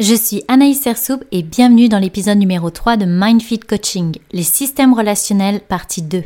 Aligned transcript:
Je 0.00 0.14
suis 0.14 0.42
Anaïs 0.48 0.80
Sersoub 0.80 1.18
et 1.30 1.42
bienvenue 1.42 1.90
dans 1.90 1.98
l'épisode 1.98 2.38
numéro 2.38 2.70
3 2.70 2.96
de 2.96 3.04
MindFit 3.04 3.58
Coaching, 3.58 4.16
les 4.32 4.42
systèmes 4.42 4.94
relationnels 4.94 5.60
partie 5.60 6.00
2. 6.00 6.22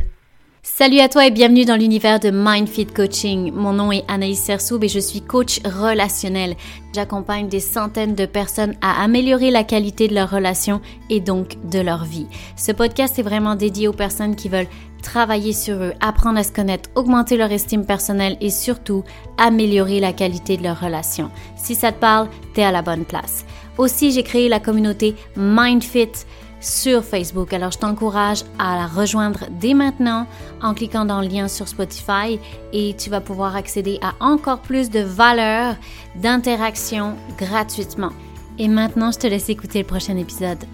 Salut 0.62 1.00
à 1.00 1.08
toi 1.08 1.26
et 1.26 1.32
bienvenue 1.32 1.64
dans 1.64 1.74
l'univers 1.74 2.20
de 2.20 2.30
MindFit 2.30 2.86
Coaching. 2.86 3.52
Mon 3.52 3.72
nom 3.72 3.90
est 3.90 4.04
Anaïs 4.06 4.40
Sersoub 4.40 4.78
et 4.84 4.88
je 4.88 5.00
suis 5.00 5.22
coach 5.22 5.58
relationnel. 5.64 6.54
J'accompagne 6.94 7.48
des 7.48 7.58
centaines 7.58 8.14
de 8.14 8.26
personnes 8.26 8.76
à 8.80 9.02
améliorer 9.02 9.50
la 9.50 9.64
qualité 9.64 10.06
de 10.06 10.14
leurs 10.14 10.30
relations 10.30 10.80
et 11.10 11.18
donc 11.18 11.56
de 11.68 11.80
leur 11.80 12.04
vie. 12.04 12.28
Ce 12.56 12.70
podcast 12.70 13.18
est 13.18 13.22
vraiment 13.22 13.56
dédié 13.56 13.88
aux 13.88 13.92
personnes 13.92 14.36
qui 14.36 14.48
veulent 14.48 14.68
travailler 15.02 15.52
sur 15.52 15.82
eux, 15.82 15.92
apprendre 16.00 16.38
à 16.38 16.44
se 16.44 16.52
connaître, 16.52 16.88
augmenter 16.94 17.36
leur 17.36 17.52
estime 17.52 17.84
personnelle 17.84 18.36
et 18.40 18.50
surtout 18.50 19.04
améliorer 19.36 20.00
la 20.00 20.12
qualité 20.12 20.56
de 20.56 20.62
leurs 20.62 20.80
relations. 20.80 21.30
Si 21.56 21.74
ça 21.74 21.92
te 21.92 21.98
parle, 21.98 22.28
t'es 22.54 22.62
à 22.62 22.72
la 22.72 22.82
bonne 22.82 23.04
place. 23.04 23.44
Aussi, 23.78 24.12
j'ai 24.12 24.22
créé 24.22 24.48
la 24.48 24.60
communauté 24.60 25.16
MindFit 25.36 26.12
sur 26.60 27.04
Facebook. 27.04 27.52
Alors, 27.52 27.72
je 27.72 27.78
t'encourage 27.78 28.44
à 28.58 28.76
la 28.76 28.86
rejoindre 28.86 29.46
dès 29.60 29.74
maintenant 29.74 30.26
en 30.62 30.74
cliquant 30.74 31.04
dans 31.04 31.20
le 31.20 31.28
lien 31.28 31.48
sur 31.48 31.68
Spotify 31.68 32.38
et 32.72 32.94
tu 32.96 33.10
vas 33.10 33.20
pouvoir 33.20 33.56
accéder 33.56 33.98
à 34.00 34.14
encore 34.24 34.60
plus 34.60 34.90
de 34.90 35.00
valeurs, 35.00 35.76
d'interaction 36.16 37.16
gratuitement. 37.38 38.12
Et 38.58 38.68
maintenant, 38.68 39.10
je 39.10 39.18
te 39.18 39.26
laisse 39.26 39.48
écouter 39.48 39.80
le 39.80 39.86
prochain 39.86 40.16
épisode. 40.16 40.64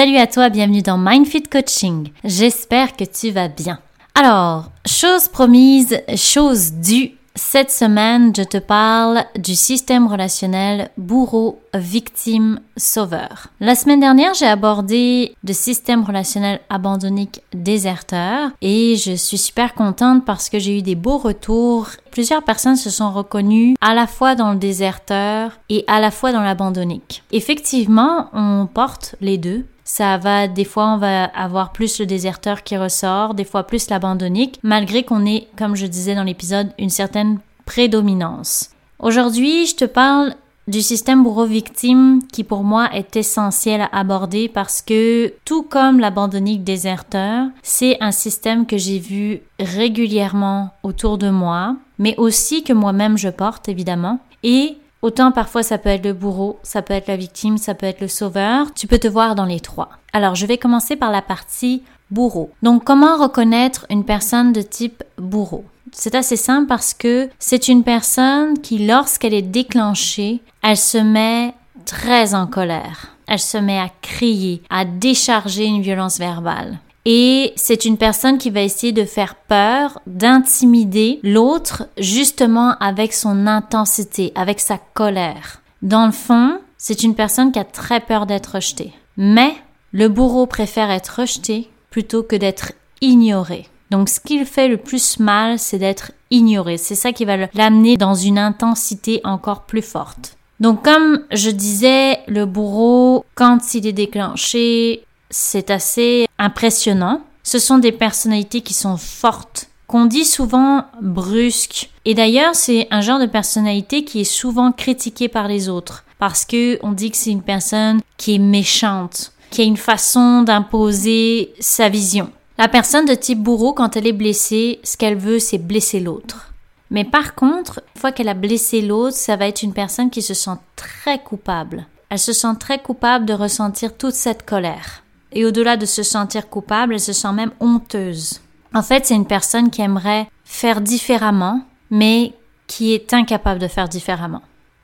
Salut 0.00 0.16
à 0.16 0.26
toi, 0.26 0.48
bienvenue 0.48 0.80
dans 0.80 0.96
MindFit 0.96 1.42
Coaching. 1.42 2.08
J'espère 2.24 2.96
que 2.96 3.04
tu 3.04 3.32
vas 3.32 3.48
bien. 3.48 3.80
Alors, 4.14 4.70
chose 4.86 5.28
promise, 5.28 6.00
chose 6.16 6.72
due. 6.72 7.10
Cette 7.34 7.70
semaine, 7.70 8.32
je 8.34 8.42
te 8.42 8.56
parle 8.56 9.24
du 9.36 9.54
système 9.54 10.06
relationnel 10.06 10.88
bourreau, 10.96 11.60
victime, 11.74 12.60
sauveur. 12.78 13.48
La 13.60 13.74
semaine 13.74 14.00
dernière, 14.00 14.32
j'ai 14.32 14.46
abordé 14.46 15.36
le 15.46 15.52
système 15.52 16.02
relationnel 16.02 16.60
abandonnique 16.70 17.42
déserteur 17.52 18.52
et 18.62 18.96
je 18.96 19.12
suis 19.12 19.36
super 19.36 19.74
contente 19.74 20.24
parce 20.24 20.48
que 20.48 20.58
j'ai 20.58 20.78
eu 20.78 20.82
des 20.82 20.94
beaux 20.94 21.18
retours. 21.18 21.88
Plusieurs 22.10 22.42
personnes 22.42 22.76
se 22.76 22.88
sont 22.88 23.12
reconnues 23.12 23.76
à 23.82 23.94
la 23.94 24.06
fois 24.06 24.34
dans 24.34 24.52
le 24.52 24.58
déserteur 24.58 25.58
et 25.68 25.84
à 25.88 26.00
la 26.00 26.10
fois 26.10 26.32
dans 26.32 26.40
l'abandonnique. 26.40 27.22
Effectivement, 27.32 28.30
on 28.32 28.66
porte 28.66 29.14
les 29.20 29.36
deux 29.36 29.66
ça 29.92 30.18
va, 30.18 30.46
des 30.46 30.64
fois, 30.64 30.94
on 30.94 30.98
va 30.98 31.24
avoir 31.24 31.72
plus 31.72 31.98
le 31.98 32.06
déserteur 32.06 32.62
qui 32.62 32.76
ressort, 32.76 33.34
des 33.34 33.42
fois 33.42 33.64
plus 33.64 33.90
l'abandonnique, 33.90 34.60
malgré 34.62 35.02
qu'on 35.02 35.26
ait, 35.26 35.48
comme 35.58 35.74
je 35.74 35.86
disais 35.86 36.14
dans 36.14 36.22
l'épisode, 36.22 36.70
une 36.78 36.90
certaine 36.90 37.40
prédominance. 37.66 38.70
Aujourd'hui, 39.00 39.66
je 39.66 39.74
te 39.74 39.84
parle 39.84 40.34
du 40.68 40.80
système 40.80 41.24
bourreau-victime 41.24 42.20
qui 42.32 42.44
pour 42.44 42.62
moi 42.62 42.88
est 42.94 43.16
essentiel 43.16 43.80
à 43.80 43.98
aborder 43.98 44.48
parce 44.48 44.80
que 44.80 45.34
tout 45.44 45.64
comme 45.64 45.98
l'abandonnique 45.98 46.62
déserteur, 46.62 47.48
c'est 47.64 47.96
un 48.00 48.12
système 48.12 48.66
que 48.66 48.78
j'ai 48.78 49.00
vu 49.00 49.40
régulièrement 49.58 50.70
autour 50.84 51.18
de 51.18 51.30
moi, 51.30 51.74
mais 51.98 52.14
aussi 52.16 52.62
que 52.62 52.72
moi-même 52.72 53.18
je 53.18 53.28
porte 53.28 53.68
évidemment. 53.68 54.20
Et 54.44 54.76
Autant 55.02 55.32
parfois 55.32 55.62
ça 55.62 55.78
peut 55.78 55.88
être 55.88 56.04
le 56.04 56.12
bourreau, 56.12 56.58
ça 56.62 56.82
peut 56.82 56.94
être 56.94 57.08
la 57.08 57.16
victime, 57.16 57.56
ça 57.56 57.74
peut 57.74 57.86
être 57.86 58.00
le 58.00 58.08
sauveur. 58.08 58.72
Tu 58.74 58.86
peux 58.86 58.98
te 58.98 59.08
voir 59.08 59.34
dans 59.34 59.46
les 59.46 59.60
trois. 59.60 59.88
Alors 60.12 60.34
je 60.34 60.46
vais 60.46 60.58
commencer 60.58 60.96
par 60.96 61.10
la 61.10 61.22
partie 61.22 61.82
bourreau. 62.10 62.50
Donc 62.62 62.84
comment 62.84 63.16
reconnaître 63.16 63.86
une 63.88 64.04
personne 64.04 64.52
de 64.52 64.62
type 64.62 65.02
bourreau? 65.16 65.64
C'est 65.92 66.14
assez 66.14 66.36
simple 66.36 66.66
parce 66.66 66.94
que 66.94 67.28
c'est 67.38 67.68
une 67.68 67.82
personne 67.82 68.58
qui 68.60 68.86
lorsqu'elle 68.86 69.34
est 69.34 69.42
déclenchée, 69.42 70.40
elle 70.62 70.76
se 70.76 70.98
met 70.98 71.54
très 71.86 72.34
en 72.34 72.46
colère. 72.46 73.16
Elle 73.26 73.38
se 73.38 73.58
met 73.58 73.78
à 73.78 73.90
crier, 74.02 74.62
à 74.70 74.84
décharger 74.84 75.64
une 75.64 75.82
violence 75.82 76.18
verbale. 76.18 76.78
Et 77.06 77.52
c'est 77.56 77.84
une 77.84 77.96
personne 77.96 78.38
qui 78.38 78.50
va 78.50 78.60
essayer 78.60 78.92
de 78.92 79.04
faire 79.04 79.34
peur, 79.34 80.00
d'intimider 80.06 81.20
l'autre 81.22 81.84
justement 81.98 82.76
avec 82.78 83.12
son 83.12 83.46
intensité, 83.46 84.32
avec 84.34 84.60
sa 84.60 84.78
colère. 84.94 85.62
Dans 85.82 86.06
le 86.06 86.12
fond, 86.12 86.58
c'est 86.76 87.02
une 87.02 87.14
personne 87.14 87.52
qui 87.52 87.58
a 87.58 87.64
très 87.64 88.00
peur 88.00 88.26
d'être 88.26 88.54
rejetée. 88.56 88.92
Mais 89.16 89.54
le 89.92 90.08
bourreau 90.08 90.46
préfère 90.46 90.90
être 90.90 91.20
rejeté 91.20 91.70
plutôt 91.90 92.22
que 92.22 92.36
d'être 92.36 92.72
ignoré. 93.00 93.66
Donc 93.90 94.08
ce 94.08 94.20
qu'il 94.20 94.44
fait 94.44 94.68
le 94.68 94.76
plus 94.76 95.18
mal, 95.18 95.58
c'est 95.58 95.78
d'être 95.78 96.12
ignoré. 96.30 96.76
C'est 96.76 96.94
ça 96.94 97.12
qui 97.12 97.24
va 97.24 97.36
l'amener 97.54 97.96
dans 97.96 98.14
une 98.14 98.38
intensité 98.38 99.20
encore 99.24 99.62
plus 99.62 99.82
forte. 99.82 100.36
Donc 100.60 100.84
comme 100.84 101.24
je 101.32 101.50
disais, 101.50 102.18
le 102.28 102.44
bourreau, 102.44 103.24
quand 103.34 103.74
il 103.74 103.86
est 103.86 103.92
déclenché, 103.92 105.04
c'est 105.30 105.70
assez 105.70 106.26
impressionnant. 106.38 107.22
Ce 107.42 107.58
sont 107.58 107.78
des 107.78 107.92
personnalités 107.92 108.60
qui 108.60 108.74
sont 108.74 108.96
fortes, 108.96 109.68
qu'on 109.86 110.04
dit 110.04 110.24
souvent 110.24 110.84
brusques. 111.00 111.90
Et 112.04 112.14
d'ailleurs, 112.14 112.54
c'est 112.54 112.86
un 112.90 113.00
genre 113.00 113.18
de 113.18 113.26
personnalité 113.26 114.04
qui 114.04 114.20
est 114.20 114.24
souvent 114.24 114.72
critiqué 114.72 115.28
par 115.28 115.48
les 115.48 115.68
autres 115.68 116.04
parce 116.20 116.44
que 116.44 116.78
on 116.84 116.92
dit 116.92 117.10
que 117.10 117.16
c'est 117.16 117.30
une 117.30 117.42
personne 117.42 118.00
qui 118.16 118.34
est 118.34 118.38
méchante, 118.38 119.32
qui 119.50 119.62
a 119.62 119.64
une 119.64 119.78
façon 119.78 120.42
d'imposer 120.42 121.54
sa 121.58 121.88
vision. 121.88 122.30
La 122.58 122.68
personne 122.68 123.06
de 123.06 123.14
type 123.14 123.42
bourreau, 123.42 123.72
quand 123.72 123.96
elle 123.96 124.06
est 124.06 124.12
blessée, 124.12 124.80
ce 124.84 124.98
qu'elle 124.98 125.16
veut, 125.16 125.38
c'est 125.38 125.58
blesser 125.58 125.98
l'autre. 125.98 126.52
Mais 126.90 127.04
par 127.04 127.34
contre, 127.34 127.80
une 127.94 128.00
fois 128.00 128.12
qu'elle 128.12 128.28
a 128.28 128.34
blessé 128.34 128.82
l'autre, 128.82 129.16
ça 129.16 129.36
va 129.36 129.48
être 129.48 129.62
une 129.62 129.72
personne 129.72 130.10
qui 130.10 130.22
se 130.22 130.34
sent 130.34 130.58
très 130.76 131.18
coupable. 131.20 131.86
Elle 132.10 132.18
se 132.18 132.32
sent 132.32 132.54
très 132.58 132.80
coupable 132.80 133.24
de 133.24 133.32
ressentir 133.32 133.96
toute 133.96 134.14
cette 134.14 134.44
colère. 134.44 135.02
Et 135.32 135.44
au-delà 135.44 135.76
de 135.76 135.86
se 135.86 136.02
sentir 136.02 136.48
coupable, 136.48 136.94
elle 136.94 137.00
se 137.00 137.12
sent 137.12 137.32
même 137.32 137.52
honteuse. 137.60 138.40
En 138.74 138.82
fait, 138.82 139.06
c'est 139.06 139.14
une 139.14 139.26
personne 139.26 139.70
qui 139.70 139.82
aimerait 139.82 140.28
faire 140.44 140.80
différemment, 140.80 141.62
mais 141.90 142.34
qui 142.66 142.92
est 142.92 143.12
incapable 143.14 143.60
de 143.60 143.68
faire 143.68 143.88
différemment. 143.88 144.42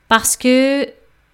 Parce 0.09 0.35
que 0.35 0.87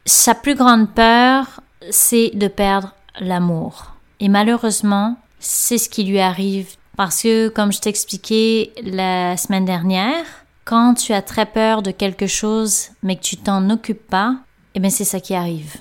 sa 0.05 0.35
plus 0.35 0.55
grande 0.55 0.93
peur, 0.93 1.61
c'est 1.89 2.31
de 2.33 2.47
perdre 2.47 2.93
l'amour. 3.19 3.93
Et 4.19 4.29
malheureusement, 4.29 5.17
c'est 5.39 5.77
ce 5.77 5.89
qui 5.89 6.03
lui 6.03 6.19
arrive. 6.19 6.75
Parce 6.95 7.23
que, 7.23 7.49
comme 7.49 7.71
je 7.71 7.81
t'expliquais 7.81 8.71
la 8.83 9.35
semaine 9.37 9.65
dernière, 9.65 10.25
quand 10.65 10.93
tu 10.93 11.13
as 11.13 11.21
très 11.21 11.45
peur 11.45 11.81
de 11.81 11.91
quelque 11.91 12.27
chose, 12.27 12.89
mais 13.01 13.15
que 13.15 13.23
tu 13.23 13.37
t'en 13.37 13.69
occupes 13.69 14.07
pas, 14.07 14.37
eh 14.75 14.79
bien, 14.79 14.89
c'est 14.89 15.03
ça 15.03 15.19
qui 15.19 15.33
arrive. 15.33 15.77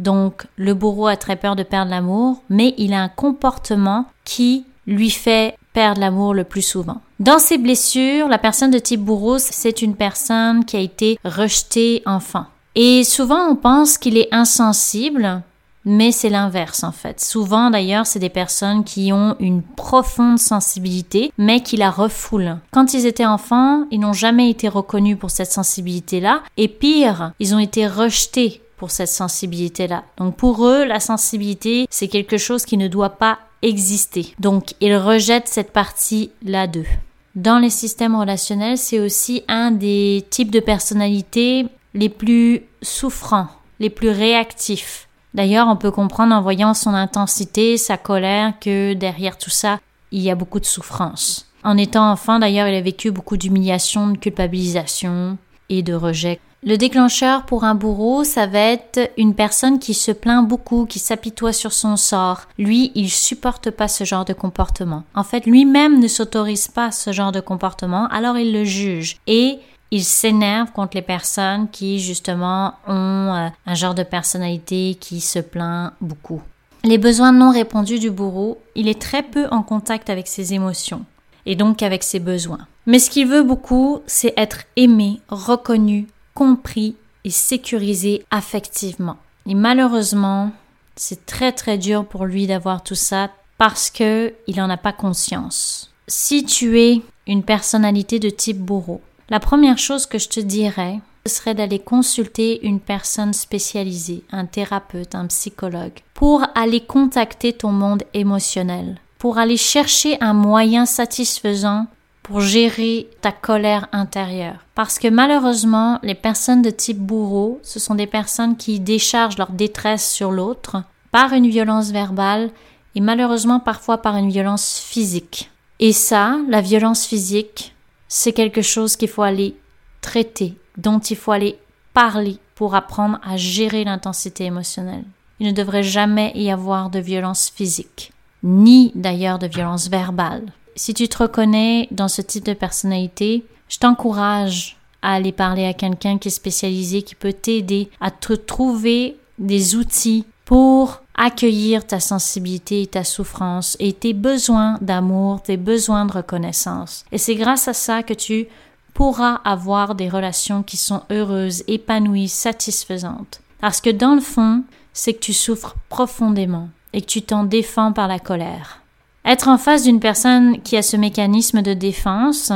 Donc 0.00 0.46
le 0.56 0.72
bourreau 0.74 1.06
a 1.06 1.16
très 1.16 1.36
peur 1.36 1.54
de 1.54 1.62
perdre 1.62 1.90
l'amour, 1.90 2.42
mais 2.48 2.74
il 2.78 2.94
a 2.94 3.02
un 3.02 3.08
comportement 3.08 4.06
qui 4.24 4.64
lui 4.86 5.10
fait 5.10 5.56
perdre 5.74 6.00
l'amour 6.00 6.34
le 6.34 6.44
plus 6.44 6.62
souvent. 6.62 7.02
Dans 7.20 7.38
ses 7.38 7.58
blessures, 7.58 8.26
la 8.26 8.38
personne 8.38 8.70
de 8.70 8.78
type 8.78 9.02
bourreau, 9.02 9.38
c'est 9.38 9.82
une 9.82 9.94
personne 9.94 10.64
qui 10.64 10.76
a 10.76 10.80
été 10.80 11.18
rejetée 11.22 12.02
enfant. 12.06 12.46
Et 12.74 13.04
souvent 13.04 13.46
on 13.46 13.56
pense 13.56 13.98
qu'il 13.98 14.16
est 14.16 14.32
insensible, 14.32 15.42
mais 15.84 16.12
c'est 16.12 16.30
l'inverse 16.30 16.82
en 16.82 16.92
fait. 16.92 17.20
Souvent 17.20 17.68
d'ailleurs, 17.68 18.06
c'est 18.06 18.18
des 18.18 18.30
personnes 18.30 18.84
qui 18.84 19.12
ont 19.12 19.36
une 19.38 19.62
profonde 19.62 20.38
sensibilité, 20.38 21.30
mais 21.36 21.60
qui 21.60 21.76
la 21.76 21.90
refoulent. 21.90 22.56
Quand 22.70 22.94
ils 22.94 23.04
étaient 23.04 23.26
enfants, 23.26 23.84
ils 23.90 24.00
n'ont 24.00 24.14
jamais 24.14 24.48
été 24.48 24.68
reconnus 24.68 25.18
pour 25.18 25.30
cette 25.30 25.52
sensibilité-là, 25.52 26.42
et 26.56 26.68
pire, 26.68 27.32
ils 27.38 27.54
ont 27.54 27.58
été 27.58 27.86
rejetés 27.86 28.62
pour 28.80 28.90
cette 28.90 29.10
sensibilité-là. 29.10 30.04
Donc 30.16 30.36
pour 30.36 30.66
eux, 30.66 30.86
la 30.86 31.00
sensibilité, 31.00 31.86
c'est 31.90 32.08
quelque 32.08 32.38
chose 32.38 32.64
qui 32.64 32.78
ne 32.78 32.88
doit 32.88 33.10
pas 33.10 33.38
exister. 33.60 34.34
Donc 34.38 34.72
ils 34.80 34.96
rejettent 34.96 35.48
cette 35.48 35.74
partie-là 35.74 36.66
d'eux. 36.66 36.86
Dans 37.34 37.58
les 37.58 37.68
systèmes 37.68 38.16
relationnels, 38.16 38.78
c'est 38.78 38.98
aussi 38.98 39.44
un 39.48 39.70
des 39.70 40.24
types 40.30 40.50
de 40.50 40.60
personnalités 40.60 41.66
les 41.92 42.08
plus 42.08 42.62
souffrants, 42.80 43.48
les 43.80 43.90
plus 43.90 44.08
réactifs. 44.08 45.08
D'ailleurs, 45.34 45.68
on 45.68 45.76
peut 45.76 45.90
comprendre 45.90 46.34
en 46.34 46.40
voyant 46.40 46.72
son 46.72 46.94
intensité, 46.94 47.76
sa 47.76 47.98
colère, 47.98 48.54
que 48.60 48.94
derrière 48.94 49.36
tout 49.36 49.50
ça, 49.50 49.78
il 50.10 50.22
y 50.22 50.30
a 50.30 50.34
beaucoup 50.34 50.58
de 50.58 50.64
souffrance. 50.64 51.52
En 51.64 51.76
étant 51.76 52.10
enfant, 52.10 52.38
d'ailleurs, 52.38 52.66
il 52.66 52.74
a 52.74 52.80
vécu 52.80 53.10
beaucoup 53.10 53.36
d'humiliation, 53.36 54.08
de 54.08 54.16
culpabilisation 54.16 55.36
et 55.68 55.82
de 55.82 55.92
rejet. 55.92 56.40
Le 56.62 56.76
déclencheur 56.76 57.46
pour 57.46 57.64
un 57.64 57.74
bourreau, 57.74 58.22
ça 58.22 58.46
va 58.46 58.58
être 58.58 59.10
une 59.16 59.34
personne 59.34 59.78
qui 59.78 59.94
se 59.94 60.12
plaint 60.12 60.46
beaucoup, 60.46 60.84
qui 60.84 60.98
s'apitoie 60.98 61.54
sur 61.54 61.72
son 61.72 61.96
sort. 61.96 62.42
Lui, 62.58 62.92
il 62.94 63.08
supporte 63.08 63.70
pas 63.70 63.88
ce 63.88 64.04
genre 64.04 64.26
de 64.26 64.34
comportement. 64.34 65.04
En 65.14 65.24
fait, 65.24 65.46
lui-même 65.46 66.00
ne 66.00 66.06
s'autorise 66.06 66.68
pas 66.68 66.90
ce 66.90 67.12
genre 67.12 67.32
de 67.32 67.40
comportement, 67.40 68.08
alors 68.08 68.36
il 68.36 68.52
le 68.52 68.64
juge. 68.64 69.16
Et 69.26 69.58
il 69.90 70.04
s'énerve 70.04 70.70
contre 70.72 70.96
les 70.96 71.02
personnes 71.02 71.66
qui, 71.70 71.98
justement, 71.98 72.74
ont 72.86 73.34
euh, 73.34 73.48
un 73.64 73.74
genre 73.74 73.94
de 73.94 74.02
personnalité 74.02 74.98
qui 75.00 75.22
se 75.22 75.38
plaint 75.38 75.92
beaucoup. 76.02 76.42
les 76.84 76.98
besoins 76.98 77.32
non 77.32 77.50
répondus 77.52 77.98
du 77.98 78.10
bourreau, 78.10 78.58
il 78.74 78.86
est 78.86 79.00
très 79.00 79.22
peu 79.22 79.46
en 79.50 79.62
contact 79.62 80.10
avec 80.10 80.28
ses 80.28 80.52
émotions 80.52 81.06
et 81.46 81.56
donc 81.56 81.82
avec 81.82 82.02
ses 82.02 82.20
besoins. 82.20 82.66
Mais 82.86 82.98
ce 82.98 83.08
qu'il 83.08 83.26
veut 83.26 83.42
beaucoup, 83.42 84.00
c'est 84.06 84.34
être 84.36 84.64
aimé, 84.76 85.20
reconnu, 85.28 86.06
compris 86.34 86.96
et 87.24 87.30
sécurisé 87.30 88.24
affectivement. 88.30 89.16
Et 89.46 89.54
malheureusement, 89.54 90.52
c'est 90.96 91.26
très 91.26 91.52
très 91.52 91.78
dur 91.78 92.04
pour 92.04 92.24
lui 92.24 92.46
d'avoir 92.46 92.82
tout 92.82 92.94
ça 92.94 93.30
parce 93.58 93.90
que 93.90 94.32
il 94.46 94.56
n'en 94.56 94.70
a 94.70 94.76
pas 94.76 94.92
conscience. 94.92 95.92
Si 96.08 96.44
tu 96.44 96.80
es 96.80 97.02
une 97.26 97.42
personnalité 97.42 98.18
de 98.18 98.30
type 98.30 98.58
bourreau, 98.58 99.00
la 99.28 99.40
première 99.40 99.78
chose 99.78 100.06
que 100.06 100.18
je 100.18 100.28
te 100.28 100.40
dirais, 100.40 101.00
ce 101.26 101.34
serait 101.34 101.54
d'aller 101.54 101.78
consulter 101.78 102.66
une 102.66 102.80
personne 102.80 103.32
spécialisée, 103.32 104.24
un 104.32 104.46
thérapeute, 104.46 105.14
un 105.14 105.26
psychologue, 105.26 106.00
pour 106.14 106.44
aller 106.54 106.80
contacter 106.80 107.52
ton 107.52 107.70
monde 107.70 108.02
émotionnel, 108.14 108.98
pour 109.18 109.38
aller 109.38 109.58
chercher 109.58 110.16
un 110.20 110.32
moyen 110.32 110.86
satisfaisant 110.86 111.86
pour 112.30 112.40
gérer 112.40 113.10
ta 113.22 113.32
colère 113.32 113.88
intérieure. 113.90 114.64
Parce 114.76 115.00
que 115.00 115.08
malheureusement, 115.08 115.98
les 116.04 116.14
personnes 116.14 116.62
de 116.62 116.70
type 116.70 117.00
bourreau, 117.00 117.58
ce 117.64 117.80
sont 117.80 117.96
des 117.96 118.06
personnes 118.06 118.56
qui 118.56 118.78
déchargent 118.78 119.36
leur 119.36 119.50
détresse 119.50 120.08
sur 120.08 120.30
l'autre 120.30 120.84
par 121.10 121.32
une 121.32 121.48
violence 121.48 121.90
verbale 121.90 122.50
et 122.94 123.00
malheureusement 123.00 123.58
parfois 123.58 123.98
par 123.98 124.14
une 124.14 124.30
violence 124.30 124.78
physique. 124.78 125.50
Et 125.80 125.92
ça, 125.92 126.38
la 126.48 126.60
violence 126.60 127.04
physique, 127.04 127.74
c'est 128.06 128.32
quelque 128.32 128.62
chose 128.62 128.94
qu'il 128.94 129.08
faut 129.08 129.22
aller 129.22 129.56
traiter, 130.00 130.54
dont 130.76 131.00
il 131.00 131.16
faut 131.16 131.32
aller 131.32 131.58
parler 131.94 132.38
pour 132.54 132.76
apprendre 132.76 133.18
à 133.24 133.36
gérer 133.36 133.82
l'intensité 133.82 134.44
émotionnelle. 134.44 135.04
Il 135.40 135.48
ne 135.48 135.52
devrait 135.52 135.82
jamais 135.82 136.30
y 136.36 136.52
avoir 136.52 136.90
de 136.90 137.00
violence 137.00 137.50
physique, 137.52 138.12
ni 138.44 138.92
d'ailleurs 138.94 139.40
de 139.40 139.48
violence 139.48 139.88
verbale. 139.88 140.52
Si 140.76 140.94
tu 140.94 141.08
te 141.08 141.18
reconnais 141.18 141.88
dans 141.90 142.08
ce 142.08 142.22
type 142.22 142.44
de 142.44 142.54
personnalité, 142.54 143.44
je 143.68 143.78
t'encourage 143.78 144.76
à 145.02 145.14
aller 145.14 145.32
parler 145.32 145.64
à 145.64 145.72
quelqu'un 145.72 146.18
qui 146.18 146.28
est 146.28 146.32
spécialisé, 146.32 147.02
qui 147.02 147.14
peut 147.14 147.32
t'aider 147.32 147.90
à 148.00 148.10
te 148.10 148.34
trouver 148.34 149.16
des 149.38 149.74
outils 149.76 150.24
pour 150.44 151.02
accueillir 151.14 151.86
ta 151.86 152.00
sensibilité 152.00 152.82
et 152.82 152.86
ta 152.86 153.04
souffrance 153.04 153.76
et 153.78 153.92
tes 153.92 154.14
besoins 154.14 154.78
d'amour, 154.80 155.42
tes 155.42 155.56
besoins 155.56 156.06
de 156.06 156.12
reconnaissance. 156.12 157.04
Et 157.12 157.18
c'est 157.18 157.34
grâce 157.34 157.68
à 157.68 157.74
ça 157.74 158.02
que 158.02 158.14
tu 158.14 158.48
pourras 158.94 159.40
avoir 159.44 159.94
des 159.94 160.08
relations 160.08 160.62
qui 160.62 160.76
sont 160.76 161.02
heureuses, 161.10 161.62
épanouies, 161.68 162.28
satisfaisantes. 162.28 163.40
Parce 163.60 163.80
que 163.80 163.90
dans 163.90 164.14
le 164.14 164.20
fond, 164.20 164.64
c'est 164.92 165.14
que 165.14 165.20
tu 165.20 165.32
souffres 165.32 165.76
profondément 165.88 166.68
et 166.92 167.00
que 167.00 167.06
tu 167.06 167.22
t'en 167.22 167.44
défends 167.44 167.92
par 167.92 168.08
la 168.08 168.18
colère. 168.18 168.82
Être 169.30 169.46
en 169.46 169.58
face 169.58 169.84
d'une 169.84 170.00
personne 170.00 170.60
qui 170.60 170.76
a 170.76 170.82
ce 170.82 170.96
mécanisme 170.96 171.62
de 171.62 171.72
défense, 171.72 172.50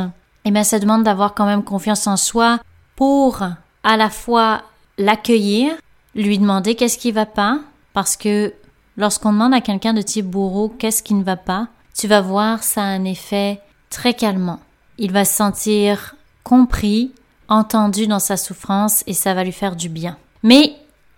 eh 0.45 0.51
bien, 0.51 0.65
ça 0.65 0.81
demande 0.81 1.05
d'avoir 1.05 1.33
quand 1.33 1.47
même 1.47 1.63
confiance 1.63 2.09
en 2.09 2.17
soi 2.17 2.59
pour 2.97 3.45
à 3.85 3.97
la 3.97 4.11
fois 4.11 4.63
l'accueillir, 4.99 5.73
lui 6.17 6.37
demander 6.37 6.75
qu'est-ce 6.75 6.99
qui 6.99 7.13
va 7.13 7.27
pas, 7.27 7.61
parce 7.93 8.17
que 8.17 8.53
lorsqu'on 8.97 9.33
demande 9.33 9.55
à 9.55 9.61
quelqu'un 9.61 9.95
de 9.95 10.03
type 10.03 10.27
bourreau 10.27 10.69
qu'est-ce 10.69 11.05
qui 11.05 11.15
ne 11.15 11.23
va 11.23 11.37
pas, 11.37 11.69
tu 11.97 12.09
vas 12.09 12.21
voir, 12.21 12.65
ça 12.65 12.83
a 12.83 12.87
un 12.87 13.05
effet 13.05 13.61
très 13.89 14.15
calmant. 14.15 14.59
Il 14.99 15.13
va 15.13 15.25
se 15.25 15.35
sentir 15.35 16.17
compris, 16.43 17.13
entendu 17.47 18.09
dans 18.09 18.19
sa 18.19 18.37
souffrance 18.37 19.05
et 19.07 19.15
ça 19.15 19.33
va 19.33 19.45
lui 19.45 19.53
faire 19.53 19.77
du 19.77 19.89
bien. 19.89 20.17
Mais 20.43 20.75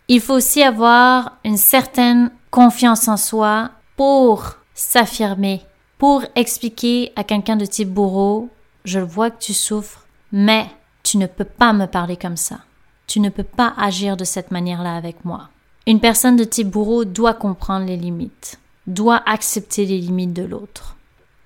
il 0.09 0.21
faut 0.21 0.35
aussi 0.35 0.63
avoir 0.63 1.33
une 1.47 1.57
certaine 1.57 2.31
confiance 2.51 3.09
en 3.09 3.17
soi 3.17 3.71
pour 3.97 4.57
s'affirmer, 4.77 5.63
pour 5.99 6.23
expliquer 6.37 7.13
à 7.17 7.25
quelqu'un 7.25 7.57
de 7.57 7.65
type 7.65 7.89
bourreau, 7.89 8.51
je 8.85 9.01
vois 9.01 9.31
que 9.31 9.43
tu 9.43 9.55
souffres, 9.55 10.07
mais 10.31 10.67
tu 11.03 11.17
ne 11.17 11.27
peux 11.27 11.45
pas 11.45 11.73
me 11.73 11.87
parler 11.87 12.17
comme 12.17 12.37
ça. 12.37 12.59
Tu 13.07 13.19
ne 13.19 13.31
peux 13.31 13.43
pas 13.43 13.73
agir 13.79 14.17
de 14.17 14.25
cette 14.25 14.51
manière-là 14.51 14.95
avec 14.95 15.25
moi. 15.25 15.49
Une 15.87 16.01
personne 16.01 16.37
de 16.37 16.45
type 16.45 16.69
bourreau 16.69 17.05
doit 17.05 17.35
comprendre 17.35 17.87
les 17.87 17.97
limites, 17.97 18.61
doit 18.87 19.23
accepter 19.27 19.87
les 19.87 19.99
limites 19.99 20.35
de 20.35 20.45
l'autre. 20.45 20.97